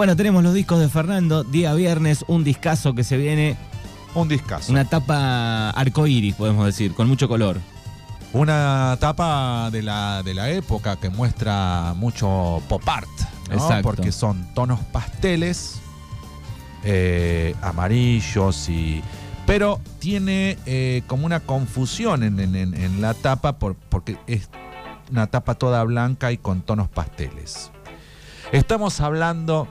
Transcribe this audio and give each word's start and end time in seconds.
Bueno, 0.00 0.16
tenemos 0.16 0.42
los 0.42 0.54
discos 0.54 0.80
de 0.80 0.88
Fernando, 0.88 1.44
día 1.44 1.74
viernes, 1.74 2.24
un 2.26 2.42
discazo 2.42 2.94
que 2.94 3.04
se 3.04 3.18
viene, 3.18 3.58
Un 4.14 4.28
discazo. 4.28 4.72
una 4.72 4.86
tapa 4.88 5.68
arcoíris, 5.68 6.36
podemos 6.36 6.64
decir, 6.64 6.94
con 6.94 7.06
mucho 7.06 7.28
color. 7.28 7.60
Una 8.32 8.96
tapa 8.98 9.68
de 9.70 9.82
la, 9.82 10.22
de 10.22 10.32
la 10.32 10.48
época 10.52 10.96
que 10.96 11.10
muestra 11.10 11.92
mucho 11.98 12.62
pop 12.66 12.82
art, 12.88 13.10
¿no? 13.50 13.54
Exacto. 13.56 13.82
Porque 13.82 14.10
son 14.10 14.48
tonos 14.54 14.80
pasteles, 14.90 15.82
eh, 16.82 17.54
amarillos 17.60 18.70
y. 18.70 19.02
Pero 19.44 19.82
tiene 19.98 20.56
eh, 20.64 21.02
como 21.08 21.26
una 21.26 21.40
confusión 21.40 22.22
en, 22.22 22.40
en- 22.40 22.56
en- 22.56 22.72
en 22.72 23.02
la 23.02 23.12
tapa 23.12 23.58
por- 23.58 23.74
porque 23.76 24.16
es 24.26 24.48
una 25.10 25.26
tapa 25.26 25.56
toda 25.56 25.84
blanca 25.84 26.32
y 26.32 26.38
con 26.38 26.62
tonos 26.62 26.88
pasteles. 26.88 27.70
Estamos 28.50 29.02
hablando 29.02 29.68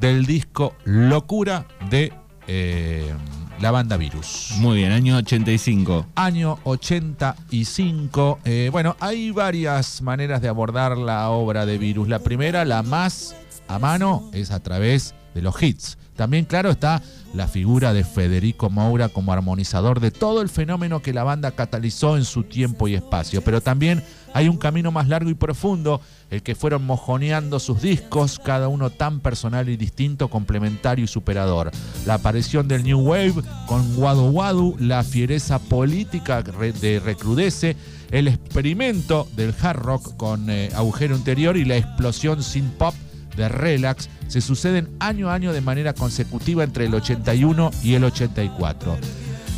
del 0.00 0.26
disco 0.26 0.74
Locura 0.84 1.66
de 1.90 2.12
eh, 2.46 3.12
la 3.60 3.70
banda 3.70 3.96
Virus. 3.96 4.52
Muy 4.58 4.78
bien, 4.78 4.92
año 4.92 5.16
85. 5.16 6.06
Año 6.14 6.58
85. 6.64 8.40
Eh, 8.44 8.68
bueno, 8.72 8.96
hay 9.00 9.30
varias 9.30 10.00
maneras 10.02 10.40
de 10.40 10.48
abordar 10.48 10.96
la 10.96 11.30
obra 11.30 11.66
de 11.66 11.78
Virus. 11.78 12.08
La 12.08 12.20
primera, 12.20 12.64
la 12.64 12.82
más 12.82 13.34
a 13.66 13.78
mano, 13.78 14.30
es 14.32 14.50
a 14.50 14.60
través 14.60 15.14
de 15.34 15.42
los 15.42 15.62
hits. 15.62 15.98
También, 16.18 16.46
claro, 16.46 16.70
está 16.70 17.00
la 17.32 17.46
figura 17.46 17.92
de 17.92 18.02
Federico 18.02 18.70
Moura 18.70 19.08
como 19.08 19.32
armonizador 19.32 20.00
de 20.00 20.10
todo 20.10 20.42
el 20.42 20.48
fenómeno 20.48 21.00
que 21.00 21.12
la 21.12 21.22
banda 21.22 21.52
catalizó 21.52 22.16
en 22.16 22.24
su 22.24 22.42
tiempo 22.42 22.88
y 22.88 22.96
espacio. 22.96 23.40
Pero 23.40 23.60
también 23.60 24.02
hay 24.34 24.48
un 24.48 24.56
camino 24.56 24.90
más 24.90 25.06
largo 25.06 25.30
y 25.30 25.34
profundo, 25.34 26.00
el 26.30 26.42
que 26.42 26.56
fueron 26.56 26.84
mojoneando 26.84 27.60
sus 27.60 27.82
discos, 27.82 28.40
cada 28.40 28.66
uno 28.66 28.90
tan 28.90 29.20
personal 29.20 29.68
y 29.68 29.76
distinto, 29.76 30.26
complementario 30.28 31.04
y 31.04 31.08
superador. 31.08 31.70
La 32.04 32.14
aparición 32.14 32.66
del 32.66 32.82
New 32.82 32.98
Wave 32.98 33.34
con 33.68 33.96
Wadu 33.96 34.30
Wadu, 34.30 34.76
la 34.80 35.04
fiereza 35.04 35.60
política 35.60 36.42
de 36.42 36.98
Recrudece, 36.98 37.76
el 38.10 38.26
experimento 38.26 39.28
del 39.36 39.54
hard 39.62 39.78
rock 39.78 40.16
con 40.16 40.50
eh, 40.50 40.70
agujero 40.74 41.14
interior 41.14 41.56
y 41.56 41.64
la 41.64 41.76
explosión 41.76 42.42
sin 42.42 42.70
pop 42.70 42.94
de 43.38 43.48
Relax 43.48 44.10
se 44.28 44.42
suceden 44.42 44.90
año 45.00 45.30
a 45.30 45.34
año 45.34 45.54
de 45.54 45.62
manera 45.62 45.94
consecutiva 45.94 46.64
entre 46.64 46.84
el 46.84 46.94
81 46.94 47.70
y 47.82 47.94
el 47.94 48.04
84. 48.04 48.98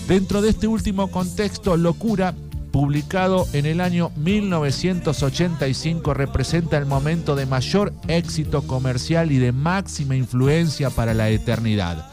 Dentro 0.07 0.43
de 0.43 0.51
este 0.51 0.69
último 0.69 1.11
contexto, 1.11 1.77
Locura, 1.77 2.35
publicado 2.71 3.47
en 3.53 3.67
el 3.67 3.81
año 3.81 4.13
1985, 4.17 6.15
representa 6.15 6.79
el 6.79 6.87
momento 6.87 7.35
de 7.35 7.47
mayor 7.47 7.93
éxito 8.07 8.63
comercial 8.63 9.33
y 9.33 9.39
de 9.39 9.53
máxima 9.53 10.15
influencia 10.15 10.91
para 10.91 11.15
la 11.15 11.31
eternidad. 11.31 12.09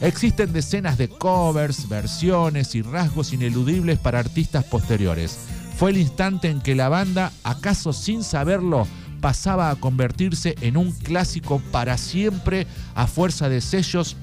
Existen 0.00 0.52
decenas 0.52 0.98
de 0.98 1.08
covers, 1.08 1.88
versiones 1.88 2.74
y 2.74 2.82
rasgos 2.82 3.32
ineludibles 3.32 3.98
para 3.98 4.18
artistas 4.18 4.64
posteriores. 4.64 5.38
Fue 5.76 5.90
el 5.90 5.98
instante 5.98 6.50
en 6.50 6.60
que 6.60 6.74
la 6.74 6.88
banda, 6.88 7.32
acaso 7.44 7.92
sin 7.92 8.24
saberlo, 8.24 8.86
pasaba 9.22 9.70
a 9.70 9.76
convertirse 9.76 10.56
en 10.60 10.76
un 10.76 10.92
clásico 10.92 11.62
para 11.70 11.96
siempre 11.96 12.66
a 12.94 13.06
fuerza 13.06 13.48
de 13.48 13.62
sellos 13.62 14.16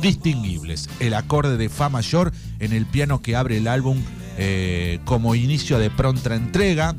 distinguibles. 0.00 0.88
El 1.00 1.12
acorde 1.12 1.58
de 1.58 1.68
Fa 1.68 1.90
mayor 1.90 2.32
en 2.60 2.72
el 2.72 2.86
piano 2.86 3.20
que 3.20 3.36
abre 3.36 3.58
el 3.58 3.68
álbum 3.68 3.98
eh, 4.38 5.00
como 5.04 5.34
inicio 5.34 5.78
de 5.78 5.90
pronta 5.90 6.34
entrega. 6.34 6.94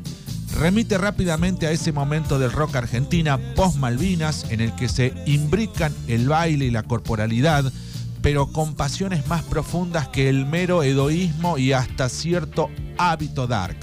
Remite 0.60 0.98
rápidamente 0.98 1.66
a 1.66 1.70
ese 1.70 1.90
momento 1.90 2.38
del 2.38 2.52
rock 2.52 2.76
argentina 2.76 3.38
post 3.56 3.78
Malvinas 3.78 4.46
en 4.50 4.60
el 4.60 4.74
que 4.74 4.88
se 4.88 5.14
imbrican 5.26 5.94
el 6.08 6.28
baile 6.28 6.66
y 6.66 6.70
la 6.70 6.82
corporalidad, 6.82 7.72
pero 8.20 8.52
con 8.52 8.74
pasiones 8.74 9.26
más 9.26 9.42
profundas 9.42 10.08
que 10.08 10.28
el 10.28 10.44
mero 10.44 10.82
egoísmo 10.82 11.56
y 11.56 11.72
hasta 11.72 12.10
cierto 12.10 12.68
hábito 12.98 13.46
dark. 13.46 13.78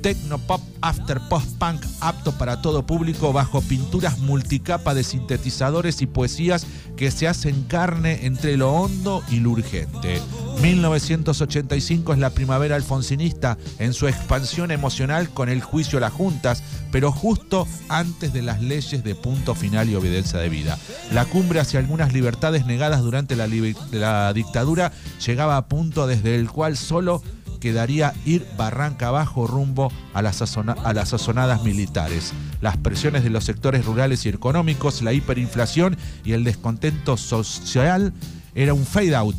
Tecno 0.00 0.38
pop 0.38 0.62
after 0.80 1.20
post 1.28 1.58
punk 1.58 1.80
apto 2.00 2.32
para 2.32 2.60
todo 2.62 2.86
público 2.86 3.32
bajo 3.32 3.60
pinturas 3.62 4.18
multicapa 4.18 4.94
de 4.94 5.04
sintetizadores 5.04 6.02
y 6.02 6.06
poesías 6.06 6.66
que 6.96 7.10
se 7.10 7.28
hacen 7.28 7.64
carne 7.64 8.26
entre 8.26 8.56
lo 8.56 8.72
hondo 8.72 9.22
y 9.30 9.40
lo 9.40 9.50
urgente. 9.50 10.20
1985 10.60 12.12
es 12.12 12.18
la 12.18 12.30
primavera 12.30 12.74
alfonsinista 12.74 13.56
en 13.78 13.92
su 13.92 14.08
expansión 14.08 14.70
emocional 14.70 15.28
con 15.30 15.48
el 15.48 15.62
juicio 15.62 15.98
a 15.98 16.00
las 16.00 16.12
juntas, 16.12 16.62
pero 16.90 17.12
justo 17.12 17.68
antes 17.88 18.32
de 18.32 18.42
las 18.42 18.60
leyes 18.60 19.04
de 19.04 19.14
punto 19.14 19.54
final 19.54 19.88
y 19.88 19.94
obediencia 19.94 20.40
de 20.40 20.48
vida. 20.48 20.78
La 21.12 21.24
cumbre 21.24 21.60
hacia 21.60 21.78
algunas 21.78 22.12
libertades 22.12 22.66
negadas 22.66 23.02
durante 23.02 23.36
la, 23.36 23.48
la 23.92 24.32
dictadura 24.32 24.92
llegaba 25.24 25.56
a 25.56 25.68
punto 25.68 26.06
desde 26.06 26.34
el 26.34 26.50
cual 26.50 26.76
solo 26.76 27.22
quedaría 27.58 28.14
ir 28.24 28.46
barranca 28.56 29.08
abajo 29.08 29.46
rumbo 29.46 29.92
a 30.14 30.22
las, 30.22 30.40
sazona- 30.40 30.76
a 30.84 30.92
las 30.92 31.10
sazonadas 31.10 31.62
militares. 31.62 32.32
Las 32.60 32.76
presiones 32.76 33.24
de 33.24 33.30
los 33.30 33.44
sectores 33.44 33.84
rurales 33.84 34.24
y 34.26 34.28
económicos, 34.30 35.02
la 35.02 35.12
hiperinflación 35.12 35.96
y 36.24 36.32
el 36.32 36.44
descontento 36.44 37.16
social 37.16 38.12
era 38.54 38.74
un 38.74 38.84
fade 38.86 39.14
out. 39.14 39.36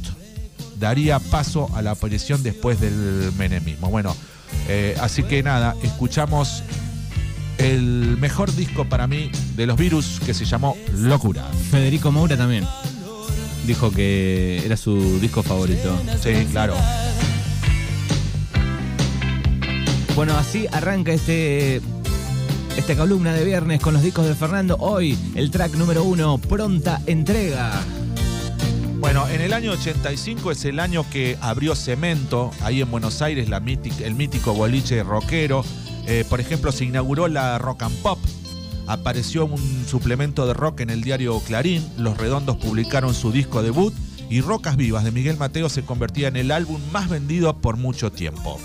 Daría 0.79 1.19
paso 1.19 1.69
a 1.75 1.81
la 1.81 1.91
aparición 1.91 2.41
después 2.43 2.79
del 2.79 3.31
menemismo. 3.37 3.89
Bueno, 3.89 4.15
eh, 4.67 4.95
así 5.01 5.23
que 5.23 5.43
nada, 5.43 5.75
escuchamos 5.83 6.63
el 7.57 8.15
mejor 8.21 8.55
disco 8.55 8.85
para 8.85 9.05
mí 9.05 9.29
de 9.57 9.65
los 9.67 9.77
virus 9.77 10.21
que 10.25 10.33
se 10.33 10.45
llamó 10.45 10.77
Locura. 10.95 11.43
Federico 11.71 12.11
Moura 12.11 12.37
también. 12.37 12.65
Dijo 13.67 13.91
que 13.91 14.63
era 14.65 14.77
su 14.77 15.19
disco 15.19 15.43
favorito. 15.43 16.01
Sí, 16.23 16.31
claro. 16.51 16.75
Bueno, 20.19 20.35
así 20.35 20.67
arranca 20.73 21.13
este 21.13 21.79
esta 22.75 22.93
columna 22.97 23.31
de 23.31 23.45
viernes 23.45 23.79
con 23.79 23.93
los 23.93 24.03
discos 24.03 24.27
de 24.27 24.35
Fernando. 24.35 24.75
Hoy 24.81 25.17
el 25.33 25.49
track 25.49 25.75
número 25.75 26.03
uno, 26.03 26.37
pronta 26.37 27.01
entrega. 27.05 27.81
Bueno, 28.99 29.29
en 29.29 29.39
el 29.39 29.53
año 29.53 29.71
85 29.71 30.51
es 30.51 30.65
el 30.65 30.81
año 30.81 31.05
que 31.09 31.37
abrió 31.39 31.73
Cemento, 31.73 32.51
ahí 32.63 32.81
en 32.81 32.91
Buenos 32.91 33.21
Aires, 33.21 33.47
la 33.47 33.59
el 33.59 34.15
mítico 34.15 34.53
boliche 34.53 35.03
rockero. 35.03 35.63
Eh, 36.05 36.25
por 36.29 36.41
ejemplo, 36.41 36.73
se 36.73 36.83
inauguró 36.83 37.29
la 37.29 37.57
Rock 37.57 37.83
and 37.83 37.95
Pop. 38.01 38.19
Apareció 38.87 39.45
un 39.45 39.85
suplemento 39.87 40.45
de 40.47 40.53
rock 40.53 40.81
en 40.81 40.89
el 40.89 41.01
diario 41.01 41.39
Clarín. 41.47 41.87
Los 41.97 42.17
Redondos 42.17 42.57
publicaron 42.57 43.13
su 43.13 43.31
disco 43.31 43.63
debut. 43.63 43.93
Y 44.29 44.41
Rocas 44.41 44.75
Vivas 44.75 45.05
de 45.05 45.11
Miguel 45.11 45.37
Mateo 45.37 45.69
se 45.69 45.83
convertía 45.83 46.27
en 46.27 46.35
el 46.35 46.51
álbum 46.51 46.81
más 46.91 47.07
vendido 47.07 47.55
por 47.55 47.77
mucho 47.77 48.11
tiempo. 48.11 48.59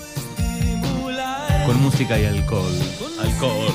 Con 1.65 1.81
música 1.81 2.19
y 2.19 2.25
alcohol. 2.25 2.73
Alcohol. 3.19 3.73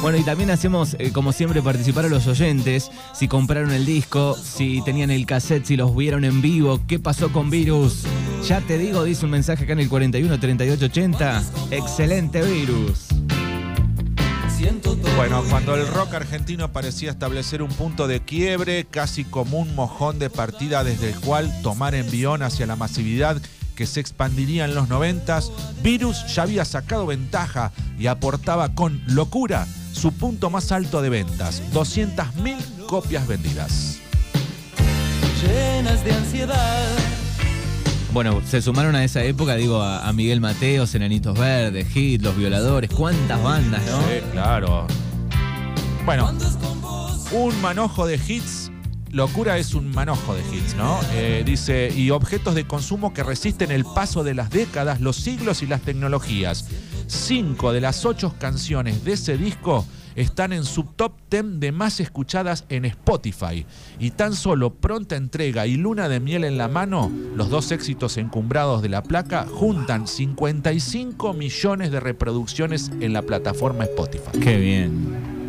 Bueno, 0.00 0.16
y 0.16 0.22
también 0.22 0.50
hacemos, 0.50 0.96
eh, 0.98 1.12
como 1.12 1.32
siempre, 1.32 1.60
participar 1.60 2.06
a 2.06 2.08
los 2.08 2.26
oyentes. 2.26 2.90
Si 3.12 3.28
compraron 3.28 3.70
el 3.72 3.84
disco, 3.84 4.34
si 4.34 4.82
tenían 4.82 5.10
el 5.10 5.26
cassette, 5.26 5.66
si 5.66 5.76
los 5.76 5.94
vieron 5.94 6.24
en 6.24 6.40
vivo, 6.40 6.80
qué 6.86 6.98
pasó 6.98 7.30
con 7.30 7.50
Virus. 7.50 8.04
Ya 8.48 8.62
te 8.62 8.78
digo, 8.78 9.04
dice 9.04 9.26
un 9.26 9.32
mensaje 9.32 9.64
acá 9.64 9.74
en 9.74 9.80
el 9.80 9.90
41 9.90 10.40
38 10.40 10.84
80. 10.86 11.42
Excelente 11.70 12.40
Virus. 12.42 13.08
Bueno, 15.16 15.42
cuando 15.48 15.74
el 15.74 15.86
rock 15.86 16.14
argentino 16.14 16.72
parecía 16.72 17.10
establecer 17.10 17.62
un 17.62 17.70
punto 17.70 18.06
de 18.06 18.20
quiebre, 18.20 18.84
casi 18.84 19.24
como 19.24 19.58
un 19.58 19.74
mojón 19.74 20.18
de 20.18 20.28
partida 20.28 20.84
desde 20.84 21.10
el 21.10 21.20
cual 21.20 21.50
tomar 21.62 21.94
envión 21.94 22.42
hacia 22.42 22.66
la 22.66 22.76
masividad 22.76 23.40
que 23.80 23.86
se 23.86 23.98
expandiría 23.98 24.66
en 24.66 24.74
los 24.74 24.90
noventas, 24.90 25.50
Virus 25.82 26.26
ya 26.34 26.42
había 26.42 26.66
sacado 26.66 27.06
ventaja 27.06 27.72
y 27.98 28.08
aportaba 28.08 28.74
con 28.74 29.02
locura 29.06 29.66
su 29.94 30.12
punto 30.12 30.50
más 30.50 30.70
alto 30.70 31.00
de 31.00 31.08
ventas, 31.08 31.62
200.000 31.72 32.84
copias 32.84 33.26
vendidas. 33.26 33.96
llenas 35.42 36.04
de 36.04 36.12
ansiedad. 36.12 36.88
Bueno, 38.12 38.42
se 38.46 38.60
sumaron 38.60 38.96
a 38.96 39.02
esa 39.02 39.24
época, 39.24 39.54
digo, 39.54 39.80
a, 39.80 40.06
a 40.06 40.12
Miguel 40.12 40.42
Mateos, 40.42 40.94
Enanitos 40.94 41.38
Verdes, 41.38 41.88
Hit, 41.88 42.20
Los 42.20 42.36
Violadores, 42.36 42.90
cuántas 42.90 43.42
bandas, 43.42 43.80
¿no? 43.86 43.98
Sí, 44.02 44.20
claro. 44.32 44.86
Bueno, 46.04 46.30
un 47.32 47.62
manojo 47.62 48.06
de 48.06 48.16
hits. 48.16 48.69
Locura 49.12 49.58
es 49.58 49.74
un 49.74 49.90
manojo 49.90 50.34
de 50.34 50.42
hits, 50.42 50.76
¿no? 50.76 51.00
Eh, 51.12 51.42
dice, 51.44 51.92
y 51.94 52.10
objetos 52.10 52.54
de 52.54 52.66
consumo 52.66 53.12
que 53.12 53.24
resisten 53.24 53.72
el 53.72 53.84
paso 53.84 54.22
de 54.22 54.34
las 54.34 54.50
décadas, 54.50 55.00
los 55.00 55.16
siglos 55.16 55.62
y 55.62 55.66
las 55.66 55.80
tecnologías. 55.80 56.66
Cinco 57.08 57.72
de 57.72 57.80
las 57.80 58.04
ocho 58.04 58.34
canciones 58.38 59.04
de 59.04 59.14
ese 59.14 59.36
disco 59.36 59.84
están 60.14 60.52
en 60.52 60.64
su 60.64 60.84
top 60.84 61.12
10 61.28 61.58
de 61.58 61.72
más 61.72 61.98
escuchadas 61.98 62.64
en 62.68 62.84
Spotify. 62.84 63.66
Y 63.98 64.12
tan 64.12 64.34
solo 64.34 64.74
Pronta 64.74 65.16
Entrega 65.16 65.66
y 65.66 65.76
Luna 65.76 66.08
de 66.08 66.20
Miel 66.20 66.44
en 66.44 66.56
la 66.56 66.68
mano, 66.68 67.10
los 67.34 67.50
dos 67.50 67.72
éxitos 67.72 68.16
encumbrados 68.16 68.80
de 68.80 68.90
la 68.90 69.02
placa, 69.02 69.46
juntan 69.52 70.06
55 70.06 71.32
millones 71.32 71.90
de 71.90 71.98
reproducciones 71.98 72.90
en 73.00 73.12
la 73.12 73.22
plataforma 73.22 73.84
Spotify. 73.84 74.38
Qué 74.40 74.56
bien. 74.56 75.39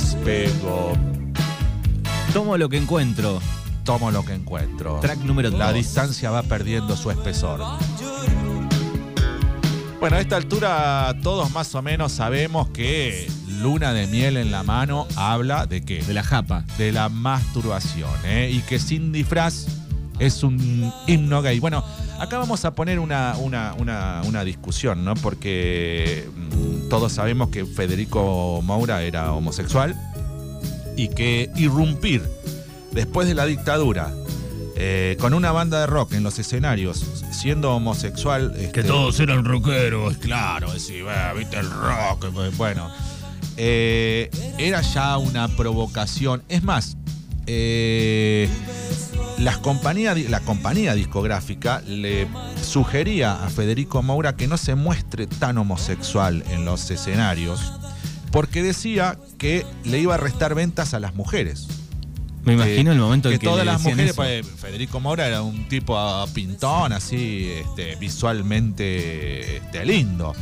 Ya 0.00 0.16
despegó. 0.16 0.92
Tomo 2.32 2.56
lo 2.56 2.68
que 2.68 2.76
encuentro. 2.76 3.40
Tomo 3.84 4.10
lo 4.10 4.24
que 4.24 4.34
encuentro. 4.34 5.00
Track 5.00 5.18
número 5.20 5.50
La 5.50 5.66
dos. 5.66 5.74
distancia 5.74 6.30
va 6.30 6.42
perdiendo 6.42 6.96
su 6.96 7.10
espesor. 7.10 7.60
Bueno, 9.98 10.16
a 10.16 10.20
esta 10.20 10.36
altura 10.36 11.14
todos 11.22 11.50
más 11.50 11.74
o 11.74 11.82
menos 11.82 12.12
sabemos 12.12 12.68
que 12.70 13.30
Luna 13.60 13.92
de 13.92 14.06
miel 14.06 14.38
en 14.38 14.50
la 14.50 14.62
mano 14.62 15.06
habla 15.16 15.66
de 15.66 15.82
qué? 15.82 16.02
De 16.02 16.14
la 16.14 16.22
japa. 16.22 16.64
de 16.78 16.92
la 16.92 17.10
masturbación, 17.10 18.08
¿eh? 18.24 18.50
y 18.50 18.60
que 18.60 18.78
sin 18.78 19.12
disfraz 19.12 19.66
es 20.18 20.42
un 20.42 20.90
himno 21.06 21.42
gay. 21.42 21.60
Bueno, 21.60 21.84
acá 22.20 22.38
vamos 22.38 22.64
a 22.64 22.72
poner 22.74 22.98
una, 22.98 23.34
una, 23.38 23.74
una, 23.78 24.22
una 24.24 24.44
discusión, 24.44 25.04
¿no? 25.04 25.14
Porque 25.14 26.28
mm, 26.34 26.88
todos 26.88 27.12
sabemos 27.12 27.48
que 27.50 27.64
Federico 27.64 28.60
Moura 28.62 29.02
era 29.02 29.32
homosexual 29.32 29.96
y 30.96 31.08
que 31.08 31.50
irrumpir 31.56 32.22
después 32.92 33.26
de 33.26 33.34
la 33.34 33.46
dictadura 33.46 34.12
eh, 34.76 35.16
con 35.20 35.34
una 35.34 35.52
banda 35.52 35.80
de 35.80 35.86
rock 35.86 36.14
en 36.14 36.22
los 36.22 36.38
escenarios, 36.38 37.04
siendo 37.32 37.74
homosexual... 37.74 38.54
este, 38.56 39.22
eran 39.22 39.44
rockeros. 39.44 40.16
Claro, 40.18 40.72
decir, 40.72 41.04
"Bah, 41.04 41.32
viste 41.34 41.58
el 41.58 41.70
rock. 41.70 42.26
pues, 42.32 42.56
Bueno, 42.56 42.90
eh, 43.56 44.30
era 44.58 44.80
ya 44.80 45.18
una 45.18 45.48
provocación. 45.48 46.42
Es 46.48 46.62
más, 46.62 46.96
eh, 47.46 48.48
las 49.40 49.60
la 50.28 50.40
compañía 50.40 50.94
discográfica 50.94 51.82
le 51.86 52.28
sugería 52.62 53.44
a 53.44 53.48
Federico 53.48 54.02
Moura 54.02 54.36
que 54.36 54.46
no 54.46 54.58
se 54.58 54.74
muestre 54.74 55.26
tan 55.26 55.56
homosexual 55.56 56.44
en 56.50 56.64
los 56.64 56.90
escenarios, 56.90 57.72
porque 58.32 58.62
decía 58.62 59.18
que 59.38 59.64
le 59.84 59.98
iba 59.98 60.14
a 60.14 60.18
restar 60.18 60.54
ventas 60.54 60.92
a 60.92 61.00
las 61.00 61.14
mujeres. 61.14 61.68
Me 62.44 62.54
imagino 62.54 62.92
el 62.92 62.98
momento 62.98 63.28
que 63.28 63.36
en 63.36 63.40
que 63.40 63.46
todas 63.46 63.64
le 63.64 63.72
las 63.72 63.82
mujeres, 63.82 64.14
pues, 64.14 64.46
Federico 64.46 65.00
Moura 65.00 65.26
era 65.26 65.42
un 65.42 65.68
tipo 65.68 65.96
pintón, 66.34 66.92
así, 66.92 67.50
este, 67.50 67.96
visualmente 67.96 69.56
este, 69.58 69.84
lindo. 69.84 70.34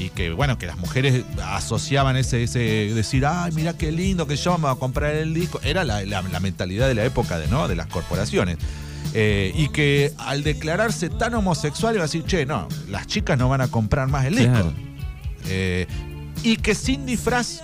Y 0.00 0.08
que, 0.10 0.30
bueno, 0.30 0.56
que 0.56 0.64
las 0.66 0.78
mujeres 0.78 1.24
asociaban 1.44 2.16
ese, 2.16 2.42
ese 2.44 2.58
decir, 2.94 3.26
ay, 3.26 3.52
mira 3.52 3.76
qué 3.76 3.92
lindo 3.92 4.26
que 4.26 4.36
yo 4.36 4.56
me 4.56 4.62
voy 4.62 4.72
a 4.72 4.76
comprar 4.76 5.14
el 5.14 5.34
disco. 5.34 5.60
Era 5.62 5.84
la, 5.84 6.02
la- 6.06 6.22
la 6.22 6.40
mentalidad 6.40 6.88
de 6.88 6.94
la 6.94 7.04
época 7.04 7.38
de, 7.38 7.48
¿no? 7.48 7.68
de 7.68 7.76
las 7.76 7.86
corporaciones. 7.88 8.56
Eh, 9.12 9.52
y 9.54 9.68
que 9.68 10.12
al 10.18 10.42
declararse 10.42 11.10
tan 11.10 11.34
homosexual 11.34 11.94
iba 11.94 12.04
a 12.04 12.06
decir, 12.06 12.24
che, 12.24 12.46
no, 12.46 12.66
las 12.88 13.06
chicas 13.08 13.36
no 13.38 13.48
van 13.50 13.60
a 13.60 13.68
comprar 13.68 14.08
más 14.08 14.24
el 14.24 14.36
disco. 14.36 14.52
Claro. 14.52 14.72
Eh, 15.48 15.86
y 16.42 16.56
que 16.56 16.74
sin 16.74 17.04
disfraz, 17.04 17.60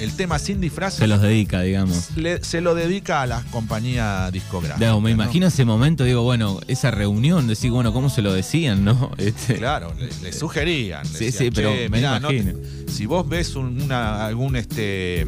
el 0.00 0.12
tema 0.14 0.38
sin 0.38 0.60
disfraz, 0.60 0.94
Se 0.94 1.06
los 1.06 1.20
dedica, 1.20 1.60
digamos. 1.62 2.16
le- 2.16 2.42
se 2.44 2.60
lo 2.60 2.74
dedica 2.74 3.22
a 3.22 3.26
las 3.26 3.44
compañías 3.46 4.30
discográficas. 4.32 4.80
Digo, 4.80 5.00
me 5.00 5.10
¿no? 5.14 5.22
imagino 5.22 5.46
ese 5.48 5.64
momento, 5.64 6.04
digo, 6.04 6.22
bueno, 6.22 6.60
esa 6.68 6.90
reunión, 6.90 7.46
decir, 7.46 7.70
bueno, 7.70 7.92
¿cómo 7.92 8.08
se 8.10 8.22
lo 8.22 8.32
decían, 8.32 8.84
no? 8.84 9.10
Este, 9.18 9.56
Claro, 9.56 9.92
le, 9.98 10.08
le 10.22 10.32
sugerían. 10.32 11.02
le 11.12 11.18
Sí, 11.18 11.24
decían, 11.26 11.44
sí, 11.44 11.50
pero 11.54 11.70
"Che, 11.72 11.88
me 11.88 11.98
mirá, 11.98 12.20
no 12.20 12.28
te- 12.28 12.54
si 12.88 13.06
vos 13.06 13.28
ves 13.28 13.54
un- 13.56 13.80
una, 13.82 14.24
algún 14.26 14.56
este 14.56 15.26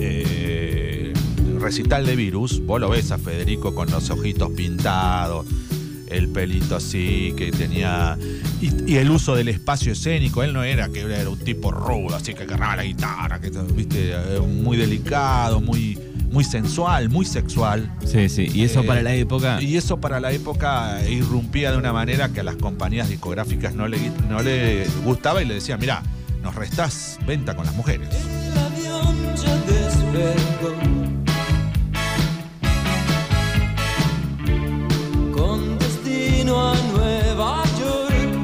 eh, 0.00 1.12
recital 1.58 2.06
de 2.06 2.16
virus, 2.16 2.64
vos 2.64 2.80
lo 2.80 2.88
ves 2.90 3.10
a 3.10 3.18
Federico 3.18 3.74
con 3.74 3.90
los 3.90 4.10
ojitos 4.10 4.50
pintados, 4.52 5.46
el 6.10 6.28
pelito 6.28 6.76
así, 6.76 7.34
que 7.36 7.50
tenía. 7.50 8.16
Y, 8.60 8.92
y 8.92 8.96
el 8.96 9.10
uso 9.10 9.34
del 9.36 9.48
espacio 9.48 9.92
escénico. 9.92 10.42
Él 10.42 10.52
no 10.52 10.62
era 10.64 10.88
que 10.88 11.00
era 11.00 11.28
un 11.28 11.38
tipo 11.38 11.70
rudo, 11.70 12.16
así 12.16 12.34
que 12.34 12.42
agarraba 12.42 12.76
la 12.76 12.84
guitarra, 12.84 13.40
que 13.40 13.50
viste, 13.74 14.12
Eh, 14.12 14.40
muy 14.40 14.76
delicado, 14.76 15.60
muy, 15.60 15.98
muy 16.30 16.44
sensual, 16.44 17.08
muy 17.08 17.24
sexual. 17.24 17.90
Sí, 18.04 18.28
sí. 18.28 18.48
Y 18.52 18.64
eso 18.64 18.80
Eh, 18.80 18.86
para 18.86 19.02
la 19.02 19.14
época. 19.14 19.62
Y 19.62 19.76
eso 19.76 19.98
para 20.00 20.20
la 20.20 20.32
época 20.32 21.00
irrumpía 21.08 21.70
de 21.72 21.78
una 21.78 21.92
manera 21.92 22.28
que 22.30 22.40
a 22.40 22.42
las 22.44 22.56
compañías 22.56 23.08
discográficas 23.08 23.74
no 23.74 23.86
le, 23.88 23.98
no 24.28 24.42
le 24.42 24.86
gustaba 25.04 25.42
y 25.42 25.46
le 25.46 25.54
decían, 25.54 25.78
mira, 25.80 26.02
nos 26.42 26.54
restás 26.54 27.18
venta 27.26 27.54
con 27.56 27.66
las 27.66 27.74
mujeres. 27.74 28.08
El 28.52 28.58
avión 28.58 29.16
ya 29.36 29.56
despegó 29.66 30.97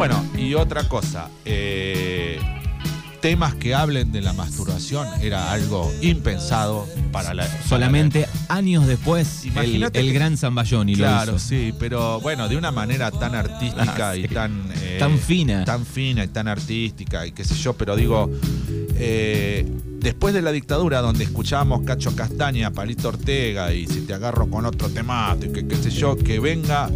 Bueno, 0.06 0.22
y 0.36 0.52
otra 0.52 0.86
cosa, 0.86 1.30
eh, 1.46 2.38
temas 3.22 3.54
que 3.54 3.74
hablen 3.74 4.12
de 4.12 4.20
la 4.20 4.34
masturbación 4.34 5.08
era 5.22 5.50
algo 5.50 5.90
impensado 6.02 6.86
para 7.10 7.32
la... 7.32 7.46
para 7.46 7.62
Solamente 7.62 8.28
años 8.50 8.86
después, 8.86 9.44
el, 9.44 9.52
Imagínate 9.52 10.00
el 10.00 10.08
que- 10.08 10.12
gran 10.12 10.36
Zambayoni 10.36 10.94
la- 10.96 11.06
Claro, 11.08 11.30
lo 11.32 11.36
hizo. 11.38 11.48
sí, 11.48 11.72
pero 11.78 12.20
bueno, 12.20 12.50
de 12.50 12.58
una 12.58 12.70
manera 12.70 13.10
tan 13.12 13.34
artística 13.34 14.10
Ah, 14.10 14.14
y 14.18 14.22
sí. 14.24 14.28
tan... 14.28 14.70
eh, 14.82 14.96
Tan 14.98 15.16
fina. 15.18 15.64
tan 15.64 15.86
fina 15.86 16.22
y 16.24 16.28
tan 16.28 16.48
artística 16.48 17.26
y 17.26 17.32
qué 17.32 17.42
sé 17.42 17.54
yo, 17.54 17.72
pero 17.72 17.96
digo, 17.96 18.30
eh, 18.96 19.66
después 20.00 20.34
de 20.34 20.42
la 20.42 20.52
dictadura 20.52 21.00
donde 21.00 21.24
escuchábamos 21.24 21.80
Cacho 21.86 22.14
Castaña, 22.14 22.70
Palito 22.72 23.08
Ortega 23.08 23.72
y 23.72 23.86
si 23.86 24.02
te 24.02 24.12
agarro 24.12 24.50
con 24.50 24.66
otro 24.66 24.90
temato 24.90 25.46
y 25.46 25.64
qué 25.66 25.76
sé 25.76 25.88
yo, 25.88 26.14
que 26.18 26.40
venga 26.40 26.90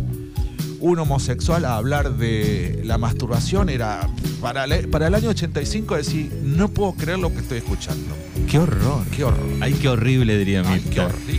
un 0.81 0.99
homosexual 0.99 1.65
a 1.65 1.77
hablar 1.77 2.13
de 2.17 2.83
la 2.85 2.99
masturbación 2.99 3.69
era 3.69 4.09
para, 4.41 4.67
la- 4.67 4.81
para 4.91 5.09
el 5.09 5.15
año 5.15 5.31
85 5.31 5.97
decir, 5.97 6.31
no 6.45 6.69
puedo 6.69 6.93
creer 6.93 7.19
lo 7.19 7.33
que 7.33 7.41
estoy 7.41 7.59
escuchando. 7.59 8.15
Qué 8.49 8.59
horror. 8.59 9.05
Qué 9.15 9.25
horror. 9.25 9.49
Ay, 9.61 9.75
qué 9.75 9.89
horrible, 9.89 10.39
diría 10.39 10.63
Ay, 10.65 10.81
Mirta. 10.81 10.91
qué 10.91 11.01
horrible. 11.01 11.39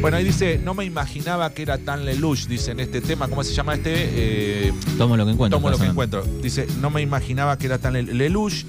Bueno, 0.00 0.16
ahí 0.16 0.24
dice, 0.24 0.60
no 0.62 0.74
me 0.74 0.84
imaginaba 0.84 1.52
que 1.52 1.62
era 1.62 1.76
tan 1.78 2.04
lelouch, 2.04 2.46
dice 2.46 2.70
en 2.70 2.78
este 2.80 3.00
tema, 3.00 3.26
¿cómo 3.28 3.42
se 3.42 3.52
llama 3.52 3.74
este? 3.74 3.92
Eh, 4.68 4.72
Tomo 4.96 5.16
lo 5.16 5.26
que 5.26 5.32
encuentro. 5.32 5.58
Tomo 5.58 5.70
lo 5.70 5.78
que 5.78 5.86
encuentro. 5.86 6.22
Dice, 6.40 6.66
no 6.80 6.88
me 6.90 7.02
imaginaba 7.02 7.58
que 7.58 7.66
era 7.66 7.78
tan... 7.78 7.94
Lel- 7.94 8.12
Lelouch 8.12 8.64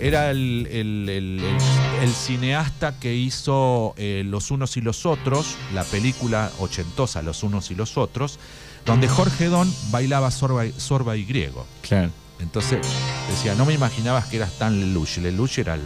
era 0.00 0.30
el, 0.30 0.66
el- 0.70 1.08
el- 1.08 1.40
el- 1.40 2.02
el 2.02 2.12
cineasta 2.12 2.98
que 2.98 3.14
hizo 3.14 3.94
eh, 3.96 4.22
Los 4.26 4.50
unos 4.50 4.76
y 4.76 4.80
los 4.80 5.04
otros, 5.06 5.56
la 5.74 5.84
película 5.84 6.50
ochentosa 6.60 7.22
Los 7.22 7.42
unos 7.42 7.70
y 7.70 7.74
los 7.74 7.96
otros, 7.98 8.38
donde 8.86 9.08
Jorge 9.08 9.46
Don 9.46 9.72
bailaba 9.90 10.30
sorba, 10.30 10.66
y- 10.66 10.72
sorba 10.76 11.16
y 11.16 11.24
griego. 11.24 11.66
Claro. 11.82 12.10
Entonces 12.40 12.78
decía, 13.30 13.54
no 13.56 13.64
me 13.66 13.74
imaginabas 13.74 14.26
que 14.26 14.36
eras 14.36 14.52
tan 14.58 14.78
Lelouch. 14.78 15.18
Lelouch 15.18 15.58
era 15.58 15.74
el, 15.74 15.82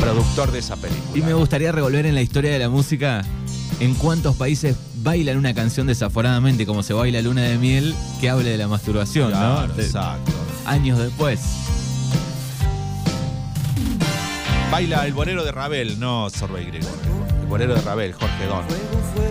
productor 0.00 0.50
de 0.50 0.58
esa 0.60 0.76
película. 0.76 1.16
Y 1.18 1.22
me 1.22 1.34
gustaría 1.34 1.70
revolver 1.72 2.06
en 2.06 2.14
la 2.14 2.22
historia 2.22 2.50
de 2.50 2.58
la 2.58 2.68
música 2.68 3.22
en 3.78 3.94
cuántos 3.94 4.34
países 4.36 4.76
bailan 5.02 5.36
una 5.36 5.54
canción 5.54 5.86
desaforadamente 5.86 6.64
como 6.66 6.82
se 6.82 6.92
baila 6.92 7.20
Luna 7.22 7.42
de 7.42 7.58
Miel 7.58 7.94
que 8.20 8.30
hable 8.30 8.48
de 8.50 8.56
la 8.56 8.66
masturbación, 8.68 9.30
Claro, 9.30 9.74
¿no? 9.74 9.82
Exacto. 9.82 10.32
Años 10.64 10.98
después. 10.98 11.40
Baila 14.72 15.06
el 15.06 15.12
bolero 15.12 15.44
de 15.44 15.52
Ravel, 15.52 16.00
no 16.00 16.30
sorba 16.30 16.58
y 16.58 16.64
griego. 16.64 16.88
El 17.42 17.46
bolero 17.46 17.74
de 17.74 17.82
Ravel, 17.82 18.14
Jorge 18.14 18.46
Don. 18.46 18.64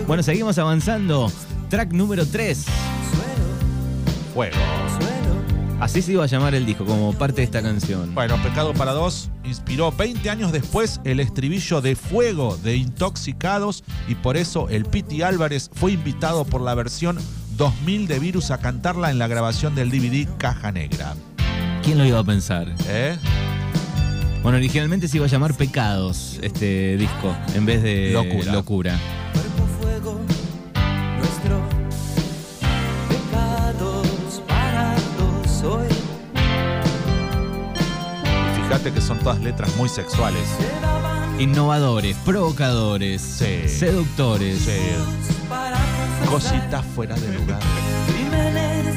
Bueno, 0.06 0.22
seguimos 0.22 0.56
avanzando. 0.56 1.32
Track 1.68 1.92
número 1.92 2.24
3. 2.24 2.64
Fuego. 4.32 4.56
Así 5.80 6.00
se 6.00 6.12
iba 6.12 6.22
a 6.22 6.28
llamar 6.28 6.54
el 6.54 6.64
disco, 6.64 6.84
como 6.84 7.12
parte 7.14 7.38
de 7.38 7.42
esta 7.42 7.60
canción. 7.60 8.14
Bueno, 8.14 8.40
Pecado 8.40 8.72
para 8.72 8.92
Dos 8.92 9.30
inspiró 9.42 9.90
20 9.90 10.30
años 10.30 10.52
después 10.52 11.00
el 11.02 11.18
estribillo 11.18 11.80
de 11.80 11.96
Fuego 11.96 12.56
de 12.62 12.76
Intoxicados 12.76 13.82
y 14.06 14.14
por 14.14 14.36
eso 14.36 14.68
el 14.68 14.84
Piti 14.84 15.22
Álvarez 15.22 15.72
fue 15.74 15.90
invitado 15.90 16.44
por 16.44 16.60
la 16.60 16.76
versión 16.76 17.18
2000 17.56 18.06
de 18.06 18.20
Virus 18.20 18.52
a 18.52 18.58
cantarla 18.58 19.10
en 19.10 19.18
la 19.18 19.26
grabación 19.26 19.74
del 19.74 19.90
DVD 19.90 20.28
Caja 20.38 20.70
Negra. 20.70 21.16
¿Quién 21.82 21.98
lo 21.98 22.04
iba 22.04 22.20
a 22.20 22.24
pensar? 22.24 22.72
¿Eh? 22.86 23.18
Bueno, 24.42 24.58
originalmente 24.58 25.06
se 25.06 25.18
iba 25.18 25.26
a 25.26 25.28
llamar 25.28 25.54
Pecados 25.54 26.38
este 26.42 26.96
disco, 26.96 27.34
en 27.54 27.64
vez 27.64 27.82
de 27.82 28.10
Locura. 28.12 28.52
Locura. 28.52 28.98
Cuerpo 29.32 29.66
fuego, 29.80 30.20
nuestro 31.18 31.60
pecados 33.08 34.42
parados 34.48 35.62
hoy. 35.62 35.86
Y 38.58 38.64
fíjate 38.66 38.92
que 38.92 39.00
son 39.00 39.18
todas 39.20 39.40
letras 39.40 39.74
muy 39.76 39.88
sexuales. 39.88 40.42
Innovadores, 41.38 42.16
provocadores, 42.24 43.22
Sí. 43.22 43.68
seductores. 43.68 44.58
Sí, 44.58 46.26
cositas 46.28 46.84
fuera 46.96 47.14
de 47.14 47.32
lugar. 47.38 47.60
crímenes 48.08 48.96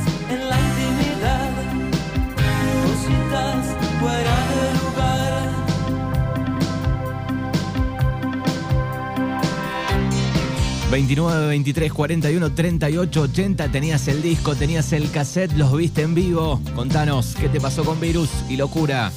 29, 10.95 11.47
23, 11.47 11.91
41, 11.91 12.53
38, 12.53 13.21
80. 13.21 13.67
Tenías 13.67 14.07
el 14.07 14.21
disco, 14.21 14.55
tenías 14.55 14.93
el 14.93 15.11
cassette, 15.11 15.51
los 15.57 15.75
viste 15.75 16.03
en 16.03 16.15
vivo. 16.15 16.61
Contanos, 16.73 17.35
¿qué 17.37 17.49
te 17.49 17.59
pasó 17.59 17.83
con 17.83 17.99
Virus 17.99 18.29
y 18.47 18.55
Locura? 18.55 19.11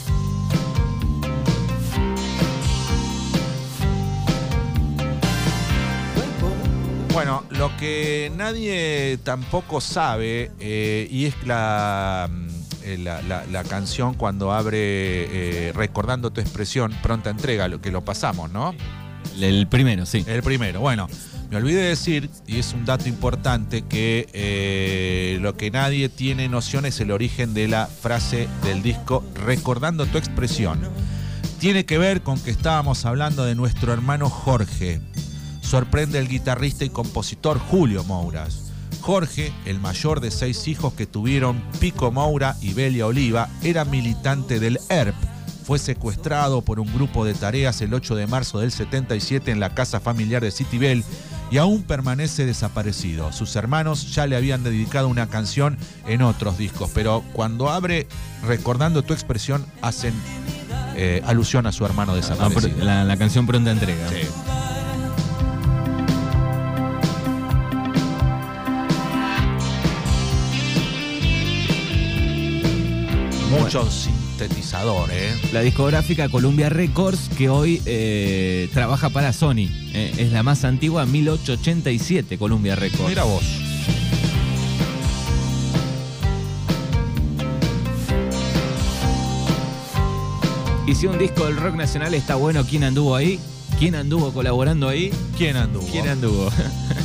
Bueno, 7.13 7.45
lo 7.51 7.77
que 7.77 8.33
nadie 8.37 9.17
tampoco 9.23 9.81
sabe, 9.81 10.51
eh, 10.59 11.07
y 11.09 11.27
es 11.27 11.37
mm, 11.37 11.47
eh, 12.83 12.99
la, 12.99 13.45
la, 13.49 13.65
canción 13.65 14.15
cuando 14.15 14.53
abre 14.53 14.79
eh, 15.69 15.73
Recordando 15.73 16.33
tu 16.33 16.41
expresión, 16.41 16.93
pronta 17.05 17.31
entrega, 17.31 17.69
lo 17.69 17.81
que 17.81 17.93
lo 17.93 18.05
pasamos, 18.05 18.51
¿no? 18.51 18.75
El 19.41 19.69
primero, 19.69 20.07
sí. 20.07 20.25
El 20.27 20.43
primero, 20.43 20.81
bueno 20.81 21.07
me 21.51 21.57
olvidé 21.57 21.81
de 21.81 21.89
decir, 21.89 22.31
y 22.47 22.59
es 22.59 22.75
un 22.75 22.85
dato 22.85 23.09
importante, 23.09 23.83
que 23.83 24.29
eh, 24.33 25.39
lo 25.41 25.57
que 25.57 25.71
nadie 25.71 26.09
tiene 26.11 26.49
noción 26.49 26.85
es 26.85 27.01
el 27.01 27.11
origen 27.11 27.55
de 27.55 27.69
la 27.69 27.87
frase 27.87 28.49
del 28.65 28.83
disco 28.83 29.25
Recordando 29.35 30.05
tu 30.07 30.19
expresión. 30.19 30.81
Tiene 31.59 31.87
que 31.87 31.97
ver 31.97 32.23
con 32.23 32.39
que 32.39 32.51
estábamos 32.51 33.07
hablando 33.07 33.45
de 33.45 33.55
nuestro 33.55 33.93
hermano 33.95 34.29
Jorge. 34.29 35.01
Sorprende 35.63 36.19
el 36.19 36.29
guitarrista 36.29 36.85
y 36.85 36.91
compositor 36.91 37.59
Julio 37.59 38.05
Mouras. 38.05 38.71
Jorge, 39.01 39.53
el 39.65 39.81
mayor 39.81 40.21
de 40.21 40.31
seis 40.31 40.69
hijos 40.69 40.93
que 40.93 41.07
tuvieron 41.07 41.63
Pico 41.81 42.13
Moura 42.13 42.57
y 42.61 42.75
Belia 42.75 43.07
Oliva, 43.07 43.49
era 43.63 43.87
militante 43.87 44.61
del 44.61 44.79
ERP. 44.91 45.17
Fue 45.65 45.79
secuestrado 45.79 46.63
por 46.63 46.79
un 46.79 46.93
grupo 46.95 47.25
de 47.25 47.35
tareas 47.35 47.81
el 47.81 47.93
8 47.93 48.17
de 48.17 48.27
marzo 48.27 48.61
del 48.61 48.71
77 48.71 49.51
en 49.51 49.61
la 49.61 49.75
casa 49.75 50.01
familiar 50.01 50.43
de 50.43 50.51
Citibel 50.51 51.05
y 51.51 51.59
aún 51.59 51.83
permanece 51.83 52.45
desaparecido. 52.47 53.33
Sus 53.33 53.57
hermanos 53.57 54.15
ya 54.15 54.27
le 54.27 54.37
habían 54.37 54.63
dedicado 54.65 55.09
una 55.09 55.29
canción 55.29 55.79
en 56.07 56.23
otros 56.23 56.59
discos, 56.59 56.91
pero 56.95 57.23
cuando 57.33 57.71
abre 57.71 58.07
Recordando 58.47 59.03
tu 59.03 59.15
expresión 59.15 59.67
hacen 59.83 60.15
eh, 60.95 61.23
alusión 61.27 61.67
a 61.67 61.73
su 61.73 61.85
hermano 61.85 62.13
Ah, 62.13 62.17
desaparecido. 62.17 62.69
pr- 62.79 62.83
la, 62.85 63.03
la 63.05 63.17
canción 63.17 63.47
pronta 63.49 63.73
entrega. 63.73 64.09
Sí. 64.11 64.29
Mucho 73.51 73.89
sintetizador, 74.39 75.11
¿eh? 75.11 75.37
La 75.53 75.63
discográfica 75.63 76.29
Columbia 76.29 76.69
Records, 76.69 77.29
que 77.37 77.49
hoy 77.49 77.83
eh, 77.87 78.69
trabaja 78.73 79.11
para 79.11 79.33
Sony. 79.33 79.67
eh, 79.93 80.15
es 80.17 80.33
la 80.33 80.43
más 80.43 80.65
antigua, 80.65 81.07
1887, 81.07 82.39
Columbia 82.39 82.77
Records. 82.77 83.09
Mira 83.09 83.25
vos. 83.25 83.43
Y 90.87 90.95
si 90.95 91.07
un 91.07 91.19
disco 91.19 91.45
del 91.45 91.57
rock 91.57 91.75
nacional 91.75 92.15
está 92.15 92.37
bueno, 92.37 92.65
¿quién 92.65 92.85
anduvo 92.85 93.15
ahí? 93.17 93.39
¿Quién 93.79 93.95
anduvo 93.95 94.33
colaborando 94.33 94.89
ahí? 94.89 95.13
¿Quién 95.37 95.57
anduvo? 95.57 95.87
¿Quién 95.91 96.09
anduvo? 96.09 96.51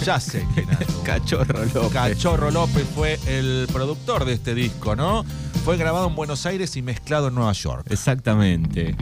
Ya 0.05 0.19
sé 0.19 0.45
quién 0.53 0.69
anduvo. 0.69 1.03
Cachorro 1.03 1.65
López. 1.65 1.93
Cachorro 1.93 2.51
López 2.51 2.85
fue 2.93 3.19
el 3.25 3.67
productor 3.71 4.25
de 4.25 4.33
este 4.33 4.53
disco, 4.53 4.95
¿no? 4.95 5.23
Fue 5.63 5.77
grabado 5.77 6.07
en 6.07 6.15
Buenos 6.15 6.45
Aires 6.45 6.75
y 6.75 6.81
mezclado 6.81 7.29
en 7.29 7.35
Nueva 7.35 7.53
York. 7.53 7.87
Exactamente. 7.89 8.97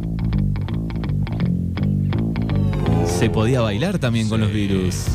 Se 3.08 3.32
podía 3.32 3.62
bailar 3.62 3.98
también 3.98 4.30
con 4.30 4.41
los 4.41 4.53
virus. 4.53 5.06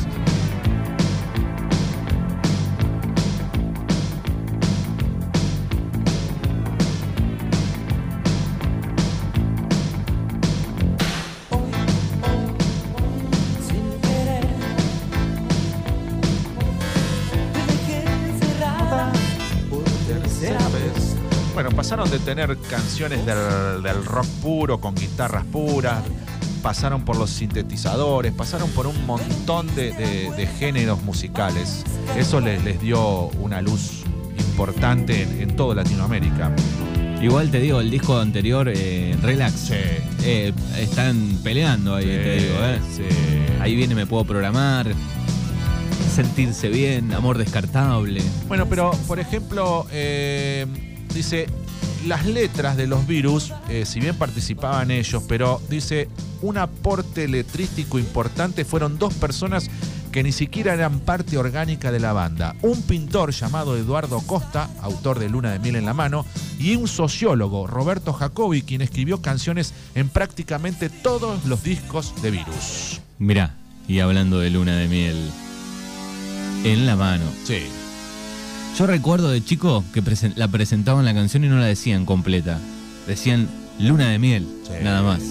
Tener 22.27 22.57
canciones 22.69 23.25
del, 23.25 23.81
del 23.81 24.03
rock 24.03 24.25
puro, 24.41 24.81
con 24.81 24.93
guitarras 24.95 25.45
puras, 25.45 26.03
pasaron 26.61 27.05
por 27.05 27.15
los 27.15 27.29
sintetizadores, 27.29 28.33
pasaron 28.33 28.69
por 28.71 28.85
un 28.85 29.05
montón 29.05 29.73
de, 29.75 29.93
de- 29.93 30.31
de 30.35 30.45
géneros 30.45 31.01
musicales. 31.03 31.85
Eso 32.17 32.41
les, 32.41 32.61
les 32.65 32.81
dio 32.81 33.27
una 33.39 33.61
luz 33.61 34.03
importante 34.39 35.23
en, 35.23 35.41
en 35.41 35.55
toda 35.55 35.75
Latinoamérica. 35.75 36.51
Igual 37.21 37.49
te 37.49 37.61
digo, 37.61 37.79
el 37.79 37.89
disco 37.89 38.19
anterior, 38.19 38.69
eh, 38.75 39.15
Relax, 39.21 39.71
eh, 39.71 40.51
están 40.77 41.39
peleando 41.45 41.95
ahí, 41.95 42.07
te 42.07 42.35
digo. 42.41 42.55
eh. 42.59 42.79
Sí. 42.93 43.03
Ahí 43.61 43.73
viene 43.77 43.95
Me 43.95 44.05
Puedo 44.05 44.25
Programar, 44.25 44.87
Sentirse 46.13 46.67
Bien, 46.67 47.13
Amor 47.13 47.37
Descartable. 47.37 48.21
Bueno, 48.49 48.65
pero 48.67 48.91
por 49.07 49.17
ejemplo, 49.19 49.87
eh, 49.91 50.65
dice, 51.17 51.47
las 52.05 52.25
letras 52.25 52.77
de 52.77 52.85
los 52.85 53.07
virus, 53.07 53.51
eh, 53.69 53.85
si 53.85 53.99
bien 53.99 54.15
participaban 54.15 54.91
ellos, 54.91 55.23
pero 55.27 55.59
dice, 55.67 56.07
un 56.41 56.57
aporte 56.57 57.27
letrístico 57.27 57.97
importante 57.97 58.63
fueron 58.63 58.99
dos 58.99 59.15
personas 59.15 59.69
que 60.11 60.21
ni 60.23 60.31
siquiera 60.31 60.73
eran 60.73 60.99
parte 60.99 61.37
orgánica 61.37 61.91
de 61.91 61.99
la 61.99 62.13
banda. 62.13 62.55
Un 62.61 62.83
pintor 62.83 63.31
llamado 63.31 63.75
Eduardo 63.75 64.21
Costa, 64.21 64.69
autor 64.81 65.19
de 65.19 65.27
Luna 65.27 65.51
de 65.51 65.59
Miel 65.59 65.75
en 65.75 65.85
la 65.85 65.93
mano, 65.93 66.25
y 66.59 66.75
un 66.75 66.87
sociólogo, 66.87 67.65
Roberto 67.65 68.13
Jacobi, 68.13 68.61
quien 68.61 68.81
escribió 68.81 69.21
canciones 69.21 69.73
en 69.95 70.09
prácticamente 70.09 70.89
todos 70.89 71.45
los 71.45 71.63
discos 71.63 72.13
de 72.21 72.31
Virus. 72.31 73.01
Mirá, 73.17 73.55
y 73.87 73.99
hablando 73.99 74.39
de 74.39 74.51
Luna 74.51 74.75
de 74.77 74.87
Miel, 74.87 75.31
en 76.63 76.85
la 76.85 76.95
mano. 76.95 77.25
Sí. 77.43 77.63
Yo 78.77 78.85
recuerdo 78.85 79.29
de 79.29 79.43
chico 79.43 79.83
que 79.93 80.03
presen- 80.03 80.33
la 80.35 80.47
presentaban 80.47 81.03
la 81.05 81.13
canción 81.13 81.43
y 81.43 81.47
no 81.47 81.57
la 81.57 81.65
decían 81.65 82.05
completa. 82.05 82.59
Decían 83.07 83.47
Luna 83.79 84.09
de 84.09 84.19
Miel, 84.19 84.47
Sí. 84.63 84.73
nada 84.83 85.01
más. 85.01 85.21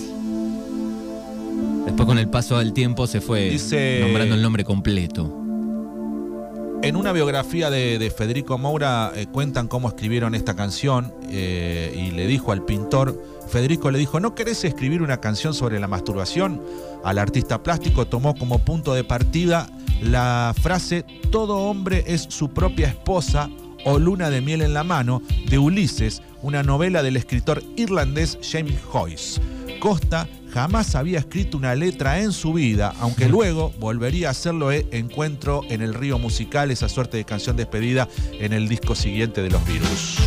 Después 1.84 2.06
con 2.06 2.18
el 2.18 2.28
paso 2.28 2.58
del 2.58 2.72
tiempo 2.72 3.06
se 3.06 3.20
fue 3.20 3.50
Dice- 3.50 4.00
nombrando 4.02 4.34
el 4.34 4.42
nombre 4.42 4.64
completo. 4.64 5.42
En 6.82 6.94
una 6.96 7.12
biografía 7.12 7.70
de, 7.70 7.98
de 7.98 8.10
Federico 8.10 8.58
Moura 8.58 9.12
eh, 9.14 9.26
cuentan 9.32 9.66
cómo 9.66 9.88
escribieron 9.88 10.34
esta 10.34 10.54
canción 10.54 11.12
eh, 11.30 11.94
y 11.96 12.10
le 12.14 12.26
dijo 12.26 12.52
al 12.52 12.64
pintor, 12.64 13.20
Federico 13.48 13.90
le 13.90 13.98
dijo, 13.98 14.20
¿no 14.20 14.34
querés 14.34 14.64
escribir 14.64 15.02
una 15.02 15.18
canción 15.18 15.54
sobre 15.54 15.80
la 15.80 15.88
masturbación? 15.88 16.60
Al 17.04 17.18
artista 17.18 17.62
plástico 17.62 18.06
tomó 18.06 18.34
como 18.34 18.58
punto 18.58 18.92
de 18.94 19.04
partida 19.04 19.68
la 20.02 20.54
frase, 20.60 21.04
todo 21.30 21.58
hombre 21.58 22.04
es 22.06 22.26
su 22.28 22.50
propia 22.50 22.88
esposa 22.88 23.50
o 23.84 23.98
luna 23.98 24.30
de 24.30 24.40
miel 24.40 24.62
en 24.62 24.74
la 24.74 24.84
mano 24.84 25.22
de 25.48 25.58
Ulises, 25.58 26.22
una 26.42 26.62
novela 26.62 27.02
del 27.02 27.16
escritor 27.16 27.62
irlandés 27.76 28.38
James 28.42 28.80
Joyce. 28.90 29.40
Costa 29.80 30.28
jamás 30.52 30.94
había 30.94 31.18
escrito 31.18 31.56
una 31.56 31.74
letra 31.74 32.20
en 32.20 32.32
su 32.32 32.52
vida, 32.52 32.94
aunque 33.00 33.28
luego 33.28 33.72
volvería 33.78 34.28
a 34.28 34.30
hacerlo 34.32 34.72
en 34.72 34.88
Encuentro 34.90 35.62
en 35.68 35.82
el 35.82 35.94
Río 35.94 36.18
Musical, 36.18 36.70
esa 36.70 36.88
suerte 36.88 37.16
de 37.16 37.24
canción 37.24 37.56
despedida 37.56 38.08
en 38.32 38.52
el 38.52 38.68
disco 38.68 38.94
siguiente 38.94 39.42
de 39.42 39.50
los 39.50 39.64
Virus. 39.66 40.18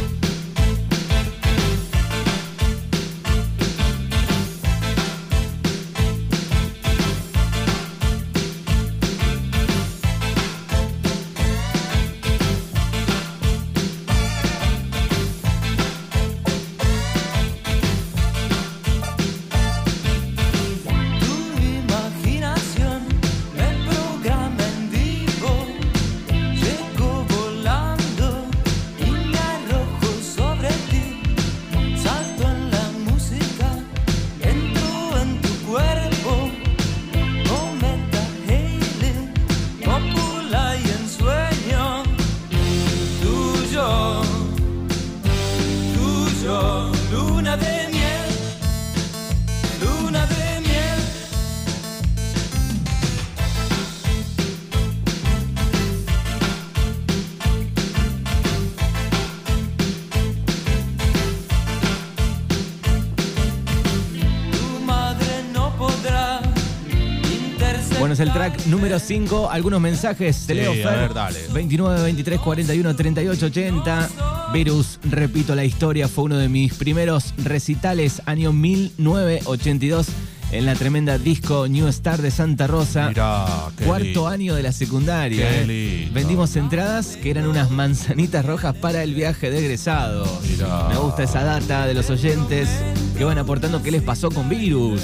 Número 68.69 68.99
5. 68.99 69.49
Algunos 69.51 69.81
mensajes. 69.81 70.45
Te 70.45 70.53
Sí, 70.53 70.59
leo, 70.59 70.71
a 70.71 70.75
Fer. 70.75 70.99
ver, 70.99 71.13
dale. 71.13 71.39
29, 71.53 72.01
23, 72.03 72.39
41, 72.39 72.95
38, 72.95 73.45
80. 73.47 74.09
Virus, 74.53 74.99
repito 75.03 75.53
la 75.55 75.63
historia, 75.63 76.07
fue 76.07 76.23
uno 76.25 76.37
de 76.37 76.49
mis 76.49 76.73
primeros 76.73 77.33
recitales, 77.37 78.21
año 78.25 78.51
1982, 78.51 80.07
en 80.51 80.65
la 80.65 80.73
tremenda 80.73 81.19
disco 81.19 81.67
New 81.67 81.87
Star 81.89 82.19
de 82.23 82.31
Santa 82.31 82.65
Rosa. 82.65 83.09
Mirá, 83.09 83.45
Cuarto 83.85 84.03
lindo. 84.05 84.27
año 84.27 84.55
de 84.55 84.63
la 84.63 84.71
secundaria. 84.71 85.45
Eh. 85.47 86.09
Vendimos 86.11 86.55
entradas 86.55 87.17
que 87.21 87.29
eran 87.29 87.45
unas 87.47 87.69
manzanitas 87.69 88.43
rojas 88.43 88.75
para 88.75 89.03
el 89.03 89.13
viaje 89.13 89.51
de 89.51 89.59
egresados. 89.59 90.27
Mirá. 90.49 90.87
Me 90.89 90.95
gusta 90.97 91.21
esa 91.23 91.43
data 91.43 91.85
de 91.85 91.93
los 91.93 92.09
oyentes 92.09 92.67
que 93.15 93.23
van 93.23 93.37
aportando 93.37 93.83
qué 93.83 93.91
les 93.91 94.01
pasó 94.01 94.31
con 94.31 94.49
Virus. 94.49 95.01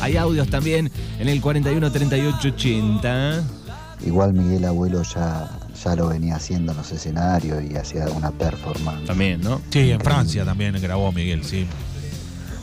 Hay 0.00 0.16
audios 0.16 0.48
también 0.48 0.90
en 1.18 1.28
el 1.28 1.40
41 1.40 1.90
38 1.92 2.48
80. 2.48 3.42
Igual 4.04 4.34
Miguel 4.34 4.64
Abuelo 4.66 5.02
ya, 5.02 5.50
ya 5.82 5.96
lo 5.96 6.08
venía 6.08 6.36
haciendo 6.36 6.72
en 6.72 6.78
los 6.78 6.92
escenarios 6.92 7.62
y 7.64 7.76
hacía 7.76 8.06
una 8.08 8.30
performance. 8.30 9.06
También, 9.06 9.40
¿no? 9.40 9.60
Sí, 9.70 9.90
en 9.90 10.00
Francia 10.00 10.44
también 10.44 10.80
grabó 10.80 11.10
Miguel, 11.12 11.44
sí. 11.44 11.66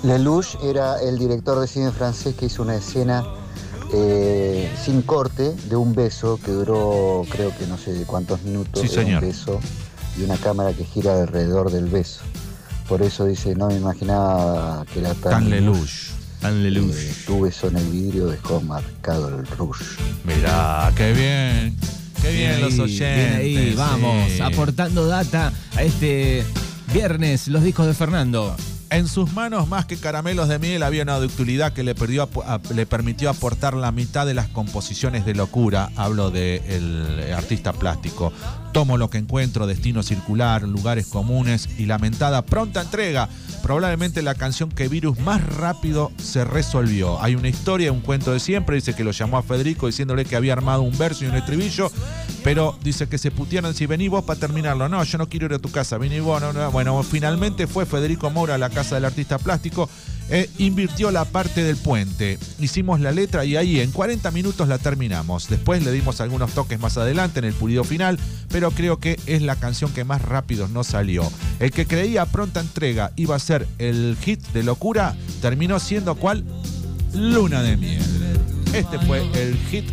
Lelouch 0.04 0.56
era 0.64 1.02
el 1.02 1.18
director 1.18 1.60
de 1.60 1.68
cine 1.68 1.92
francés 1.92 2.36
que 2.36 2.48
hizo 2.48 2.62
una 2.62 2.76
escena 2.76 3.24
eh, 3.94 4.70
sin 4.84 5.02
corte 5.02 5.54
de 5.70 5.76
un 5.76 5.96
beso 5.96 6.40
que 6.44 6.52
duró 6.52 7.26
creo 7.30 7.56
que 7.58 7.66
no 7.68 7.78
sé 7.78 8.04
cuántos 8.06 8.44
minutos. 8.44 8.82
Sí, 8.82 8.88
señor. 8.88 9.24
Un 9.24 9.30
beso 9.30 9.60
y 10.18 10.24
una 10.24 10.38
cámara 10.38 10.74
que 10.74 10.84
gira 10.84 11.22
alrededor 11.22 11.72
del 11.72 11.86
beso. 11.86 12.22
Por 12.88 13.02
eso 13.02 13.26
dice, 13.26 13.56
no 13.56 13.68
me 13.68 13.76
imaginaba 13.76 14.86
que 14.94 15.00
era 15.00 15.14
tan, 15.14 15.32
Tan 15.32 15.50
Lelouch. 15.50 16.13
Eh, 16.46 17.14
tu 17.26 17.42
beso 17.42 17.68
en 17.68 17.78
el 17.78 17.86
vidrio 17.90 18.28
dejó 18.28 18.62
marcado 18.62 19.30
el 19.30 19.46
rouge. 19.48 19.84
Mirá, 20.26 20.92
qué 20.96 21.14
bien. 21.14 21.76
Qué 22.22 22.32
bien, 22.32 22.62
los 22.62 22.80
oyentes. 22.80 23.40
bien 23.44 23.58
ahí, 23.68 23.74
vamos, 23.76 24.32
sí. 24.32 24.42
aportando 24.42 25.08
data 25.08 25.52
a 25.76 25.84
este 25.84 26.44
viernes, 26.94 27.48
los 27.50 27.64
discos 27.64 27.86
de 27.88 27.94
Fernando. 27.94 28.56
En 28.90 29.08
sus 29.08 29.34
manos, 29.34 29.68
más 29.68 29.86
que 29.86 29.98
caramelos 29.98 30.48
de 30.48 30.60
miel, 30.60 30.84
había 30.84 31.02
una 31.04 31.18
ductilidad 31.18 31.74
que 31.74 31.82
le, 31.84 31.96
perdió 31.96 32.24
apo- 32.30 32.44
a- 32.46 32.62
le 32.74 32.86
permitió 32.86 33.30
aportar 33.30 33.74
la 33.74 33.92
mitad 33.92 34.26
de 34.26 34.36
las 34.36 34.48
composiciones 34.50 35.26
de 35.26 35.34
locura. 35.34 35.90
Hablo 35.96 36.30
del 36.30 37.34
artista 37.36 37.74
plástico. 37.74 38.32
Tomo 38.74 38.98
lo 38.98 39.12
que 39.12 39.20
encuentro, 39.20 39.68
destino 39.68 40.02
circular, 40.02 40.64
lugares 40.64 41.06
comunes 41.06 41.70
y 41.78 41.86
lamentada 41.86 42.42
pronta 42.42 42.82
entrega. 42.82 43.30
Probablemente 43.62 44.24
la 44.24 44.34
canción 44.34 44.70
que 44.72 44.88
Virus 44.88 45.20
más 45.20 45.46
rápido 45.46 46.12
se 46.18 46.44
resolvió. 46.44 47.22
Hay 47.22 47.36
una 47.36 47.50
historia, 47.50 47.92
un 47.92 48.02
cuento 48.02 48.34
de 48.34 48.40
siempre. 48.40 48.76
Dice 48.76 48.96
que 48.96 49.04
lo 49.04 49.12
llamó 49.12 49.38
a 49.38 49.44
Federico 49.44 49.86
diciéndole 49.86 50.26
que 50.26 50.36
había 50.36 50.54
armado 50.54 50.82
un 50.82 50.98
verso 50.98 51.24
y 51.24 51.28
un 51.28 51.36
estribillo. 51.36 51.92
Pero 52.44 52.76
dice 52.84 53.08
que 53.08 53.20
se 53.20 53.30
putearon 53.30 53.76
si 53.76 53.86
vení 53.86 54.08
vos 54.08 54.24
para 54.24 54.40
terminarlo. 54.40 54.90
No, 54.90 55.04
yo 55.04 55.20
no 55.20 55.30
quiero 55.30 55.46
ir 55.46 55.54
a 55.54 55.60
tu 55.60 55.70
casa, 55.70 56.00
vení 56.00 56.20
vos. 56.20 56.42
No, 56.42 56.52
no. 56.52 56.72
Bueno, 56.72 57.02
finalmente 57.04 57.68
fue 57.68 57.86
Federico 57.86 58.32
Moura 58.32 58.56
a 58.56 58.58
la 58.58 58.72
casa 58.72 58.96
del 58.96 59.06
artista 59.06 59.38
plástico. 59.38 59.88
E 60.34 60.50
invirtió 60.58 61.12
la 61.12 61.26
parte 61.26 61.64
del 61.64 61.78
puente. 61.78 62.40
Hicimos 62.60 63.00
la 63.00 63.12
letra 63.12 63.46
y 63.46 63.56
ahí 63.56 63.80
en 63.80 63.92
40 63.92 64.32
minutos 64.32 64.68
la 64.68 64.80
terminamos. 64.80 65.48
Después 65.48 65.84
le 65.84 65.92
dimos 65.92 66.22
algunos 66.22 66.54
toques 66.54 66.80
más 66.80 66.98
adelante 66.98 67.38
en 67.38 67.46
el 67.46 67.54
pulido 67.54 67.84
final, 67.84 68.18
pero 68.50 68.72
creo 68.72 68.98
que 68.98 69.20
es 69.28 69.44
la 69.44 69.56
canción 69.58 69.94
que 69.94 70.04
más 70.04 70.24
rápido 70.24 70.68
nos 70.68 70.88
salió. 70.88 71.32
El 71.60 71.72
que 71.72 71.86
creía 71.86 72.26
pronta 72.26 72.62
entrega 72.62 73.12
iba 73.16 73.36
a 73.36 73.40
ser 73.40 73.68
el 73.78 74.18
hit 74.22 74.42
de 74.54 74.64
locura, 74.64 75.16
terminó 75.40 75.80
siendo 75.80 76.16
cuál? 76.16 76.44
Luna 77.14 77.62
de 77.62 77.78
miel. 77.78 78.02
Este 78.74 78.98
fue 79.06 79.22
el 79.40 79.56
hit 79.70 79.86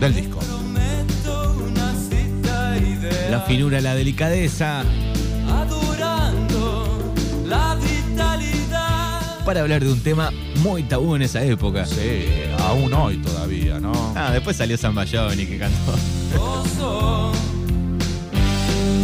del 0.00 0.14
disco. 0.14 0.40
La 3.30 3.40
finura, 3.42 3.82
la 3.82 3.94
delicadeza. 3.94 4.82
Para 9.46 9.60
hablar 9.60 9.82
de 9.84 9.92
un 9.92 10.00
tema 10.00 10.32
muy 10.56 10.82
tabú 10.82 11.14
en 11.14 11.22
esa 11.22 11.40
época. 11.44 11.86
Sí, 11.86 12.26
aún 12.58 12.92
hoy 12.92 13.16
todavía, 13.18 13.78
¿no? 13.78 13.92
Ah, 14.16 14.32
después 14.32 14.56
salió 14.56 14.76
San 14.76 14.92
Bayoni 14.94 15.46
que 15.46 15.56
cantó. 15.58 15.94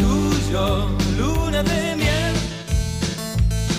Tuyo, 0.00 0.88
luna 1.16 1.62
de 1.62 1.96
miel. 1.96 2.34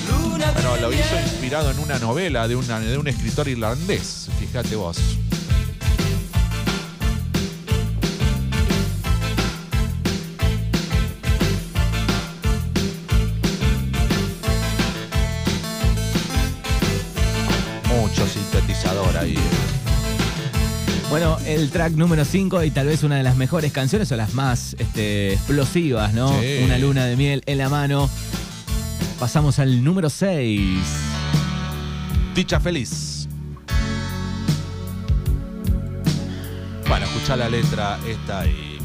Luna 0.10 0.48
de 0.48 0.54
Bueno, 0.54 0.78
lo 0.82 0.90
miel. 0.90 1.02
hizo 1.02 1.20
inspirado 1.20 1.70
en 1.72 1.80
una 1.80 2.00
novela 2.00 2.48
de, 2.48 2.56
una- 2.56 2.80
de 2.80 2.98
un 2.98 3.08
escritor 3.10 3.50
irlandés, 3.50 4.30
fíjate 4.40 4.76
vos. 4.78 4.98
Sintetizador 18.74 19.18
ahí. 19.18 19.38
Bueno, 21.10 21.38
el 21.46 21.70
track 21.70 21.94
número 21.94 22.26
5 22.26 22.64
y 22.64 22.72
tal 22.72 22.88
vez 22.88 23.04
una 23.04 23.18
de 23.18 23.24
las 23.24 23.36
mejores 23.38 23.72
canciones 23.72 24.12
o 24.12 24.16
las 24.16 24.34
más 24.34 24.76
este, 24.80 25.34
explosivas, 25.34 26.14
¿no? 26.14 26.30
Sí. 26.40 26.62
Una 26.64 26.78
luna 26.78 27.06
de 27.06 27.16
miel 27.16 27.44
en 27.46 27.60
la 27.60 27.70
mano. 27.70 28.10
Pasamos 29.20 29.60
al 29.60 29.84
número 29.84 30.10
6. 30.10 30.80
Dicha 32.34 32.60
feliz. 32.60 33.28
Bueno, 36.88 37.06
escucha 37.06 37.36
la 37.36 37.50
letra 37.50 38.00
esta 38.08 38.40
ahí. 38.40 38.80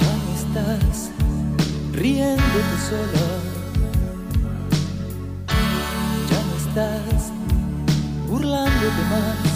Ya 0.00 0.16
no 0.16 0.34
estás 0.34 1.10
riéndote 1.92 2.78
sola. 2.88 3.57
Estás 6.78 7.32
burlándote 8.28 9.02
más. 9.10 9.48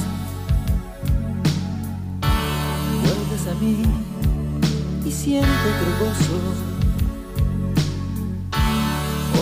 Vuelves 3.02 3.46
a 3.46 3.54
mí 3.60 3.82
y 5.04 5.10
siento 5.12 5.48
otro 5.72 5.90
gozo. 6.00 6.38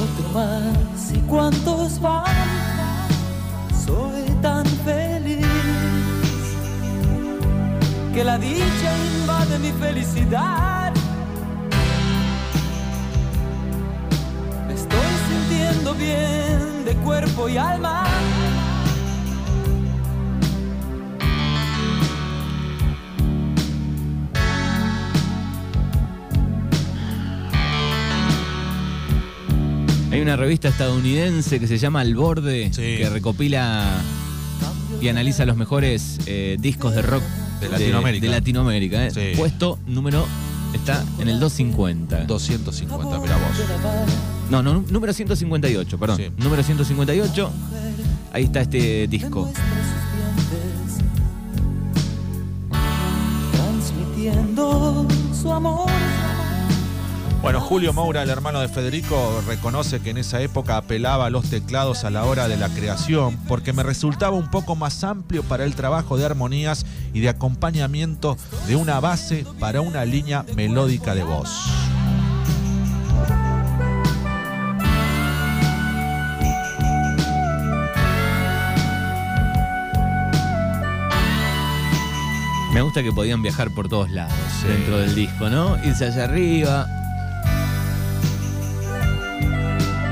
Otro 0.02 0.24
más 0.34 1.12
y 1.14 1.18
cuántos 1.20 2.00
van. 2.00 2.24
Soy 3.86 4.24
tan 4.42 4.66
feliz 4.84 5.46
que 8.12 8.24
la 8.24 8.36
dicha 8.36 8.90
invade 9.16 9.58
mi 9.58 9.72
felicidad. 9.72 10.89
Cuerpo 17.40 17.48
y 17.48 17.56
alma. 17.56 18.04
Hay 30.10 30.20
una 30.20 30.36
revista 30.36 30.68
estadounidense 30.68 31.60
que 31.60 31.66
se 31.68 31.78
llama 31.78 32.00
Al 32.00 32.14
Borde, 32.14 32.70
Sí. 32.72 32.96
que 32.98 33.08
recopila 33.10 34.00
y 35.00 35.08
analiza 35.08 35.44
los 35.44 35.56
mejores 35.56 36.18
eh, 36.26 36.56
discos 36.58 36.94
de 36.94 37.02
rock 37.02 37.22
De 37.60 37.68
Latinoamérica. 37.68 38.26
de 38.26 38.32
Latinoamérica, 38.32 39.06
¿eh? 39.06 39.10
Sí. 39.12 39.20
Puesto 39.36 39.78
número 39.86 40.26
está 40.74 41.04
en 41.20 41.28
el 41.28 41.38
250. 41.38 42.24
250, 42.24 43.18
mira 43.20 43.36
vos. 43.36 44.39
No, 44.50 44.62
no, 44.64 44.84
número 44.90 45.12
158, 45.12 45.98
perdón. 45.98 46.16
Sí. 46.16 46.32
Número 46.36 46.62
158. 46.62 47.52
Ahí 48.32 48.44
está 48.44 48.60
este 48.60 49.06
disco. 49.06 49.48
Transmitiendo 53.52 55.06
su 55.40 55.52
amor. 55.52 55.88
Bueno, 57.42 57.60
Julio 57.60 57.92
Moura, 57.94 58.22
el 58.22 58.28
hermano 58.28 58.60
de 58.60 58.68
Federico, 58.68 59.40
reconoce 59.46 60.00
que 60.00 60.10
en 60.10 60.18
esa 60.18 60.42
época 60.42 60.76
apelaba 60.76 61.26
a 61.26 61.30
los 61.30 61.48
teclados 61.48 62.04
a 62.04 62.10
la 62.10 62.24
hora 62.24 62.48
de 62.48 62.58
la 62.58 62.68
creación 62.68 63.38
porque 63.48 63.72
me 63.72 63.82
resultaba 63.82 64.36
un 64.36 64.50
poco 64.50 64.76
más 64.76 65.04
amplio 65.04 65.42
para 65.44 65.64
el 65.64 65.74
trabajo 65.74 66.18
de 66.18 66.26
armonías 66.26 66.84
y 67.14 67.20
de 67.20 67.30
acompañamiento 67.30 68.36
de 68.66 68.76
una 68.76 69.00
base 69.00 69.46
para 69.58 69.80
una 69.80 70.04
línea 70.04 70.44
melódica 70.54 71.14
de 71.14 71.22
voz. 71.24 71.89
Me 82.72 82.82
gusta 82.82 83.02
que 83.02 83.12
podían 83.12 83.42
viajar 83.42 83.70
por 83.70 83.88
todos 83.88 84.10
lados 84.10 84.32
Sí. 84.60 84.68
dentro 84.68 84.98
del 84.98 85.14
disco, 85.14 85.48
¿no? 85.50 85.76
Irse 85.84 86.06
allá 86.06 86.24
arriba. 86.24 86.86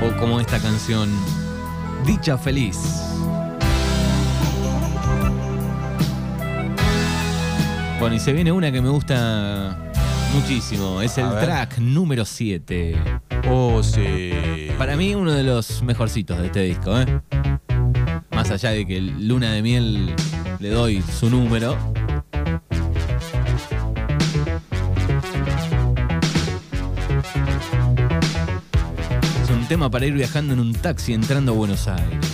O 0.01 0.15
como 0.19 0.39
esta 0.39 0.59
canción. 0.59 1.09
Dicha 2.05 2.37
Feliz. 2.37 2.77
Bueno, 7.99 8.15
y 8.15 8.19
se 8.19 8.31
viene 8.31 8.51
una 8.51 8.71
que 8.71 8.81
me 8.81 8.89
gusta 8.89 9.77
muchísimo. 10.33 11.01
Es 11.01 11.17
el 11.17 11.29
track 11.29 11.79
número 11.79 12.23
7. 12.23 12.95
Oh, 13.49 13.83
sí. 13.83 14.31
Para 14.77 14.95
mí, 14.95 15.15
uno 15.15 15.33
de 15.33 15.43
los 15.43 15.81
mejorcitos 15.83 16.39
de 16.39 16.45
este 16.47 16.61
disco, 16.61 16.97
¿eh? 16.99 17.21
Más 18.31 18.51
allá 18.51 18.69
de 18.71 18.85
que 18.87 19.01
Luna 19.01 19.51
de 19.51 19.61
Miel 19.61 20.15
le 20.59 20.69
doy 20.69 21.01
su 21.01 21.29
número. 21.29 21.77
Tema 29.69 29.91
para 29.91 30.07
ir 30.07 30.13
viajando 30.13 30.53
en 30.53 30.59
un 30.59 30.73
taxi 30.73 31.13
entrando 31.13 31.51
a 31.51 31.55
Buenos 31.55 31.87
Aires. 31.87 32.25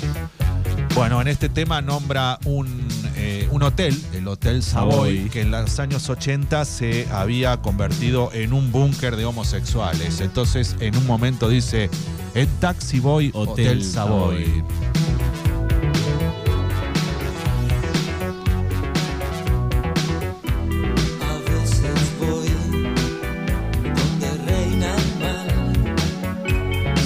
Bueno, 0.95 1.19
en 1.21 1.27
este 1.27 1.49
tema 1.49 1.81
nombra 1.81 2.39
un, 2.45 2.87
eh, 3.17 3.49
un 3.51 3.61
hotel, 3.61 3.93
el 4.13 4.25
Hotel 4.29 4.63
Savoy, 4.63 5.17
Savoy. 5.17 5.29
que 5.29 5.41
en 5.41 5.51
los 5.51 5.77
años 5.81 6.09
80 6.09 6.63
se 6.63 7.05
había 7.11 7.57
convertido 7.57 8.31
en 8.31 8.53
un 8.53 8.71
búnker 8.71 9.17
de 9.17 9.25
homosexuales. 9.25 10.21
Entonces, 10.21 10.77
en 10.79 10.95
un 10.95 11.05
momento 11.05 11.49
dice, 11.49 11.89
en 12.35 12.47
Taxi 12.61 13.01
Boy, 13.01 13.31
Hotel, 13.33 13.79
Hotel 13.79 13.83
Savoy. 13.83 14.45
Savoy. 14.45 15.04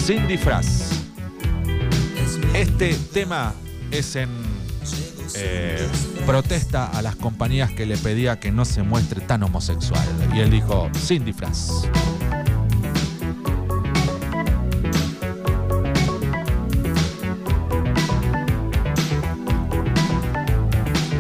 Sin 0.10 0.28
disfraz. 0.28 0.90
Este 2.56 2.96
tema 3.14 3.54
es 3.92 4.16
en 4.16 4.30
eh, 5.36 5.88
protesta 6.26 6.88
a 6.88 7.04
las 7.04 7.16
compañías 7.16 7.70
que 7.70 7.86
le 7.86 7.96
pedía 7.96 8.40
que 8.40 8.52
no 8.52 8.66
se 8.66 8.82
muestre 8.82 9.22
tan 9.22 9.44
homosexual. 9.44 10.04
Y 10.34 10.40
él 10.40 10.50
dijo, 10.50 10.90
sin 11.00 11.26
disfraz. 11.26 11.84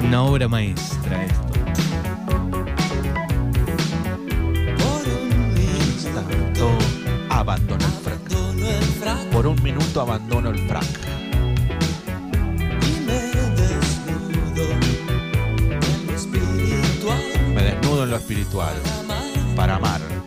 Una 0.03 0.23
obra 0.23 0.47
maestra 0.47 1.25
esto. 1.25 1.47
por 4.79 5.07
un 5.07 5.53
minuto 5.53 6.99
Por 9.31 9.47
un 9.47 9.61
minuto 9.63 10.01
abandono 10.01 10.49
el 10.49 10.59
frac. 10.67 10.85
me 17.53 17.63
desnudo 17.63 18.03
en 18.03 18.09
lo 18.11 18.17
espiritual 18.17 18.75
para 19.55 19.75
amar. 19.75 20.18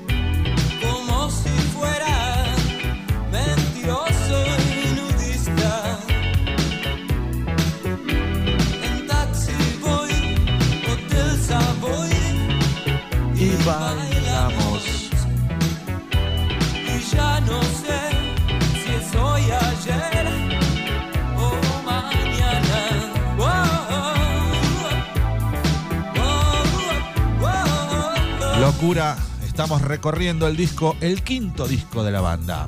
Locura. 28.83 29.16
Estamos 29.47 29.81
recorriendo 29.81 30.49
el 30.49 30.57
disco, 30.57 30.97
el 31.01 31.23
quinto 31.23 31.68
disco 31.68 32.03
de 32.03 32.11
la 32.11 32.21
banda. 32.21 32.64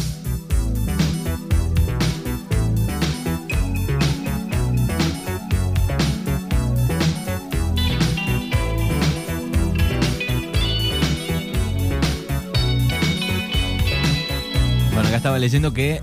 Bueno, 14.92 15.08
acá 15.08 15.16
estaba 15.16 15.40
leyendo 15.40 15.72
que 15.74 16.00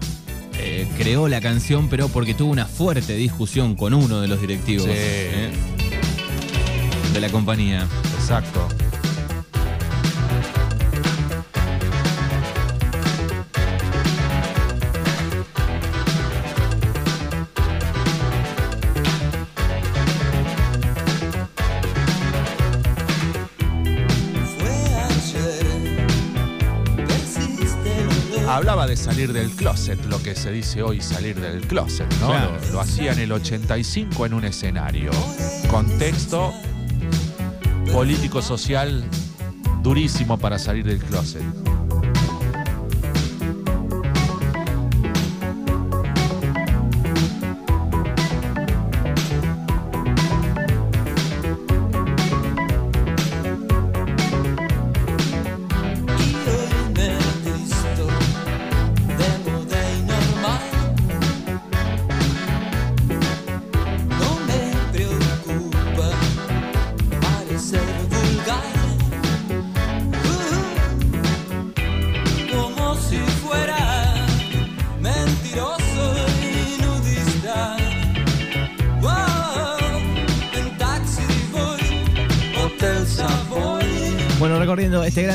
eh, 0.60 0.88
creó 0.97 1.30
la 1.30 1.39
canción, 1.39 1.88
pero 1.88 2.10
porque 2.10 2.34
tuvo 2.34 2.52
una 2.52 2.65
fuerte 2.65 3.15
discusión 3.15 3.76
con 3.76 3.93
uno 3.93 4.19
de 4.19 4.28
los 4.28 4.41
directivos 4.41 4.88
Sí. 4.88 4.91
¿eh? 4.93 5.52
de 7.13 7.21
la 7.21 7.30
compañía. 7.30 7.88
Exacto. 8.19 8.67
Salir 29.21 29.34
del 29.34 29.51
closet, 29.51 30.03
lo 30.05 30.21
que 30.23 30.34
se 30.34 30.51
dice 30.51 30.81
hoy 30.81 30.99
salir 30.99 31.39
del 31.39 31.62
closet, 31.67 32.12
¿no? 32.21 32.27
Claro. 32.29 32.57
Lo, 32.67 32.73
lo 32.73 32.81
hacía 32.81 33.12
en 33.12 33.19
el 33.19 33.31
85 33.31 34.25
en 34.25 34.34
un 34.34 34.45
escenario. 34.45 35.12
Contexto 35.69 36.51
político-social 37.93 39.03
durísimo 39.84 40.39
para 40.39 40.57
salir 40.57 40.86
del 40.86 40.97
closet. 40.97 41.43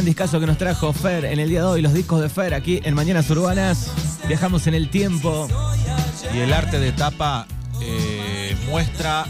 Discazo 0.07 0.39
que 0.39 0.47
nos 0.47 0.57
trajo 0.57 0.93
Fer 0.93 1.25
en 1.25 1.41
el 1.41 1.49
día 1.49 1.63
de 1.63 1.67
hoy, 1.67 1.83
los 1.83 1.93
discos 1.93 2.21
de 2.21 2.29
Fer 2.29 2.55
aquí 2.55 2.81
en 2.85 2.95
Mañanas 2.95 3.29
Urbanas. 3.29 3.91
Viajamos 4.29 4.69
en 4.69 4.75
el 4.75 4.89
tiempo. 4.89 5.49
Y 6.33 6.39
el 6.39 6.53
arte 6.53 6.79
de 6.79 6.93
tapa 6.93 7.49
eh, 7.83 8.57
muestra 8.71 9.27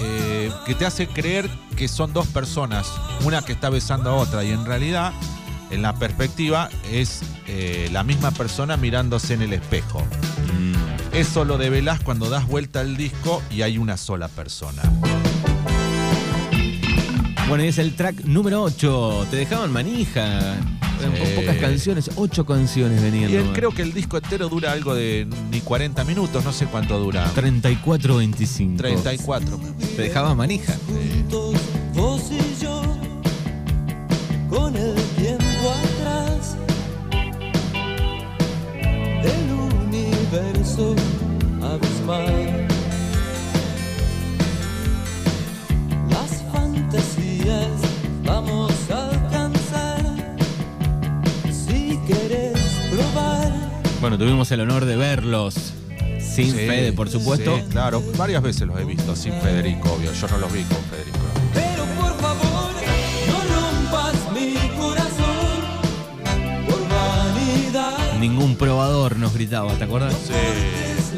eh, 0.00 0.50
que 0.66 0.74
te 0.74 0.84
hace 0.84 1.06
creer 1.06 1.48
que 1.76 1.86
son 1.86 2.12
dos 2.12 2.26
personas, 2.26 2.90
una 3.24 3.42
que 3.42 3.52
está 3.52 3.70
besando 3.70 4.10
a 4.10 4.14
otra, 4.14 4.42
y 4.42 4.50
en 4.50 4.66
realidad, 4.66 5.12
en 5.70 5.82
la 5.82 5.94
perspectiva, 5.94 6.70
es 6.90 7.20
eh, 7.46 7.88
la 7.92 8.02
misma 8.02 8.32
persona 8.32 8.76
mirándose 8.76 9.34
en 9.34 9.42
el 9.42 9.52
espejo. 9.52 10.02
Eso 11.12 11.44
lo 11.44 11.56
develás 11.56 12.00
cuando 12.00 12.28
das 12.28 12.48
vuelta 12.48 12.80
al 12.80 12.96
disco 12.96 13.42
y 13.48 13.62
hay 13.62 13.78
una 13.78 13.96
sola 13.96 14.26
persona. 14.26 14.82
Bueno, 17.48 17.62
y 17.62 17.68
es 17.68 17.78
el 17.78 17.94
track 17.94 18.24
número 18.24 18.60
8. 18.64 19.28
Te 19.30 19.36
dejaban 19.36 19.72
manija. 19.72 20.56
Sí. 20.98 21.36
pocas 21.36 21.56
canciones, 21.58 22.10
ocho 22.16 22.44
canciones 22.44 23.00
venían. 23.00 23.30
Y 23.30 23.52
creo 23.52 23.70
que 23.70 23.82
el 23.82 23.92
disco 23.92 24.16
entero 24.16 24.48
dura 24.48 24.72
algo 24.72 24.94
de 24.96 25.28
ni 25.50 25.60
40 25.60 26.02
minutos, 26.04 26.44
no 26.44 26.52
sé 26.52 26.66
cuánto 26.66 26.98
dura. 26.98 27.30
34-25. 27.34 28.76
34. 28.78 29.60
Te 29.94 30.02
dejaba 30.02 30.34
manija. 30.34 30.74
juntos, 30.88 31.54
vos 31.94 32.22
y 32.32 32.62
yo, 32.62 32.82
con 34.48 34.74
el 34.74 34.94
tiempo 35.16 35.74
atrás, 36.00 36.56
el 39.22 39.52
universo 39.86 41.05
Bueno, 54.06 54.18
tuvimos 54.18 54.48
el 54.52 54.60
honor 54.60 54.84
de 54.84 54.94
verlos 54.94 55.72
Sin 56.20 56.54
Fede, 56.54 56.92
por 56.92 57.10
supuesto. 57.10 57.56
Sí, 57.56 57.64
claro, 57.70 58.00
varias 58.16 58.40
veces 58.40 58.68
los 58.68 58.78
he 58.78 58.84
visto 58.84 59.16
sin 59.16 59.32
Federico, 59.40 59.94
obvio. 59.94 60.12
Yo 60.12 60.28
no 60.28 60.38
los 60.38 60.52
vi 60.52 60.62
con 60.62 60.78
Federico. 60.84 61.18
Pero 61.52 61.84
por 62.00 62.16
favor, 62.20 62.70
no 63.26 63.34
rompas 63.56 64.14
mi 64.32 64.54
corazón 64.78 65.58
por 66.68 66.88
vanidad. 66.88 68.18
Ningún 68.20 68.54
probador 68.54 69.16
nos 69.16 69.34
gritaba, 69.34 69.72
¿te 69.72 69.82
acuerdas? 69.82 70.14
Sí. 70.24 71.16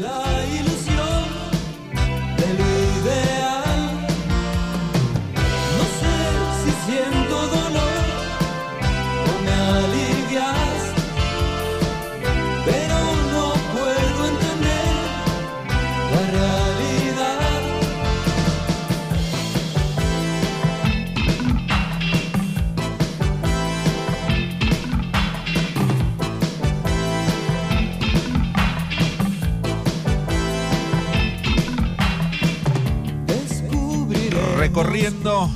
Recorriendo 34.79 35.51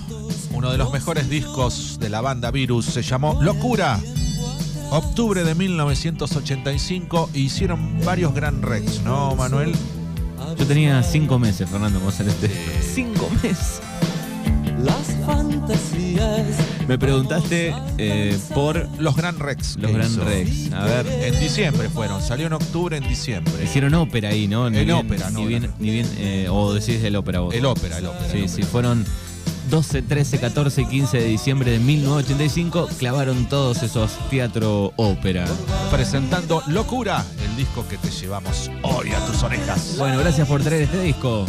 uno 0.52 0.70
de 0.70 0.78
los 0.78 0.92
mejores 0.92 1.30
discos 1.30 1.98
de 1.98 2.10
la 2.10 2.20
banda 2.20 2.52
Virus, 2.52 2.88
se 2.88 3.02
llamó 3.02 3.42
Locura. 3.42 3.98
Octubre 4.92 5.46
de 5.46 5.56
1985 5.56 7.30
e 7.34 7.40
hicieron 7.40 8.02
varios 8.04 8.34
Gran 8.34 8.62
Rex, 8.62 9.02
¿no, 9.04 9.34
Manuel? 9.38 9.74
Yo 10.58 10.68
tenía 10.68 11.02
cinco 11.04 11.40
meses, 11.40 11.70
Fernando, 11.70 12.06
hacer 12.06 12.28
este. 12.28 12.50
Cinco 12.82 13.30
meses. 13.42 13.82
Las 14.84 15.08
fantasías. 15.26 16.46
Me 16.88 16.98
preguntaste 16.98 17.74
eh, 17.98 18.38
por 18.54 18.88
Los 19.00 19.16
Gran 19.16 19.40
Rex. 19.40 19.78
los 19.78 19.92
Gran 19.92 20.12
hizo. 20.12 20.24
Rex. 20.26 20.74
A 20.74 20.84
ver, 20.86 21.08
En 21.08 21.40
diciembre 21.40 21.90
fueron, 21.90 22.22
salió 22.22 22.48
en 22.48 22.54
octubre, 22.54 22.98
en 22.98 23.08
diciembre. 23.08 23.54
hicieron 23.64 23.94
ópera 23.94 24.30
ahí, 24.30 24.48
¿no? 24.48 24.68
En 24.68 24.92
ópera, 24.92 25.30
ni 25.30 25.42
no, 25.42 25.48
bien, 25.48 25.64
no. 25.64 25.70
ni 25.80 25.92
bien, 25.92 26.08
eh, 26.18 26.48
o 26.50 26.74
decís 26.74 27.04
el 27.04 27.16
ópera 27.16 27.40
vos. 27.40 27.54
El 27.54 27.66
ópera, 27.66 27.98
el 27.98 28.06
ópera. 28.06 28.30
Sí, 28.30 28.40
el 28.40 28.50
sí, 28.50 28.56
ópera. 28.56 28.68
fueron 28.68 29.06
12, 29.70 30.02
13, 30.02 30.40
14 30.40 30.82
y 30.82 30.86
15 30.86 31.18
de 31.18 31.26
diciembre 31.26 31.72
de 31.72 31.80
1985. 31.80 32.90
Clavaron 33.00 33.48
todos 33.48 33.82
esos 33.82 34.12
teatro 34.30 34.92
ópera. 34.98 35.46
Presentando 35.90 36.62
Locura, 36.68 37.24
el 37.46 37.56
disco 37.56 37.86
que 37.88 37.98
te 37.98 38.10
llevamos 38.10 38.70
hoy 38.82 39.12
a 39.12 39.26
tus 39.26 39.42
orejas. 39.44 39.96
Bueno, 39.98 40.20
gracias 40.20 40.48
por 40.48 40.62
traer 40.62 40.84
este 40.84 41.02
disco. 41.02 41.46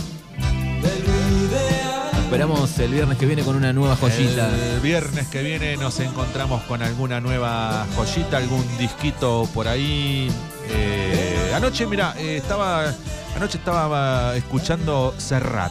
Esperamos 2.35 2.77
el 2.81 2.91
viernes 2.91 3.17
que 3.17 3.27
viene 3.27 3.45
con 3.45 3.55
una 3.55 3.73
nueva 3.73 3.95
joyita. 3.95 4.49
El 4.49 4.81
viernes 4.81 5.29
que 5.29 5.41
viene 5.41 5.77
nos 5.77 6.01
encontramos 6.01 6.65
con 6.65 6.83
alguna 6.83 7.21
nueva 7.21 7.87
joyita, 7.95 8.39
algún 8.39 8.67
disquito 8.77 9.49
por 9.55 9.69
ahí. 9.69 10.29
Eh, 10.69 11.53
anoche, 11.55 11.87
mira, 11.87 12.13
eh, 12.19 12.39
estaba, 12.39 12.93
anoche 13.37 13.59
estaba 13.59 14.35
escuchando 14.35 15.15
Serrat 15.17 15.71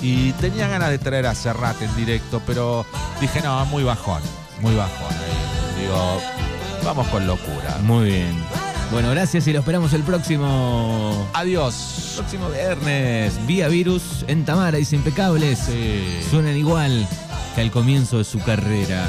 y 0.00 0.32
tenía 0.32 0.68
ganas 0.68 0.88
de 0.88 0.96
traer 0.96 1.26
a 1.26 1.34
Serrat 1.34 1.82
en 1.82 1.94
directo, 1.94 2.40
pero 2.46 2.86
dije 3.20 3.42
no, 3.42 3.66
muy 3.66 3.84
bajón, 3.84 4.22
muy 4.62 4.74
bajón. 4.74 5.12
Ahí. 5.12 5.82
Digo, 5.82 6.18
vamos 6.82 7.06
con 7.08 7.26
locura. 7.26 7.76
Muy 7.82 8.06
bien. 8.06 8.69
Bueno, 8.92 9.10
gracias 9.10 9.46
y 9.46 9.52
lo 9.52 9.60
esperamos 9.60 9.92
el 9.92 10.02
próximo 10.02 11.28
Adiós. 11.34 12.14
próximo 12.16 12.48
viernes. 12.50 13.38
Vía 13.46 13.68
Virus 13.68 14.24
en 14.26 14.44
Tamara, 14.44 14.78
dice 14.78 14.96
impecables. 14.96 15.60
Sí. 15.60 16.20
Suenan 16.28 16.56
igual 16.56 17.06
que 17.54 17.60
al 17.60 17.70
comienzo 17.70 18.18
de 18.18 18.24
su 18.24 18.40
carrera. 18.40 19.06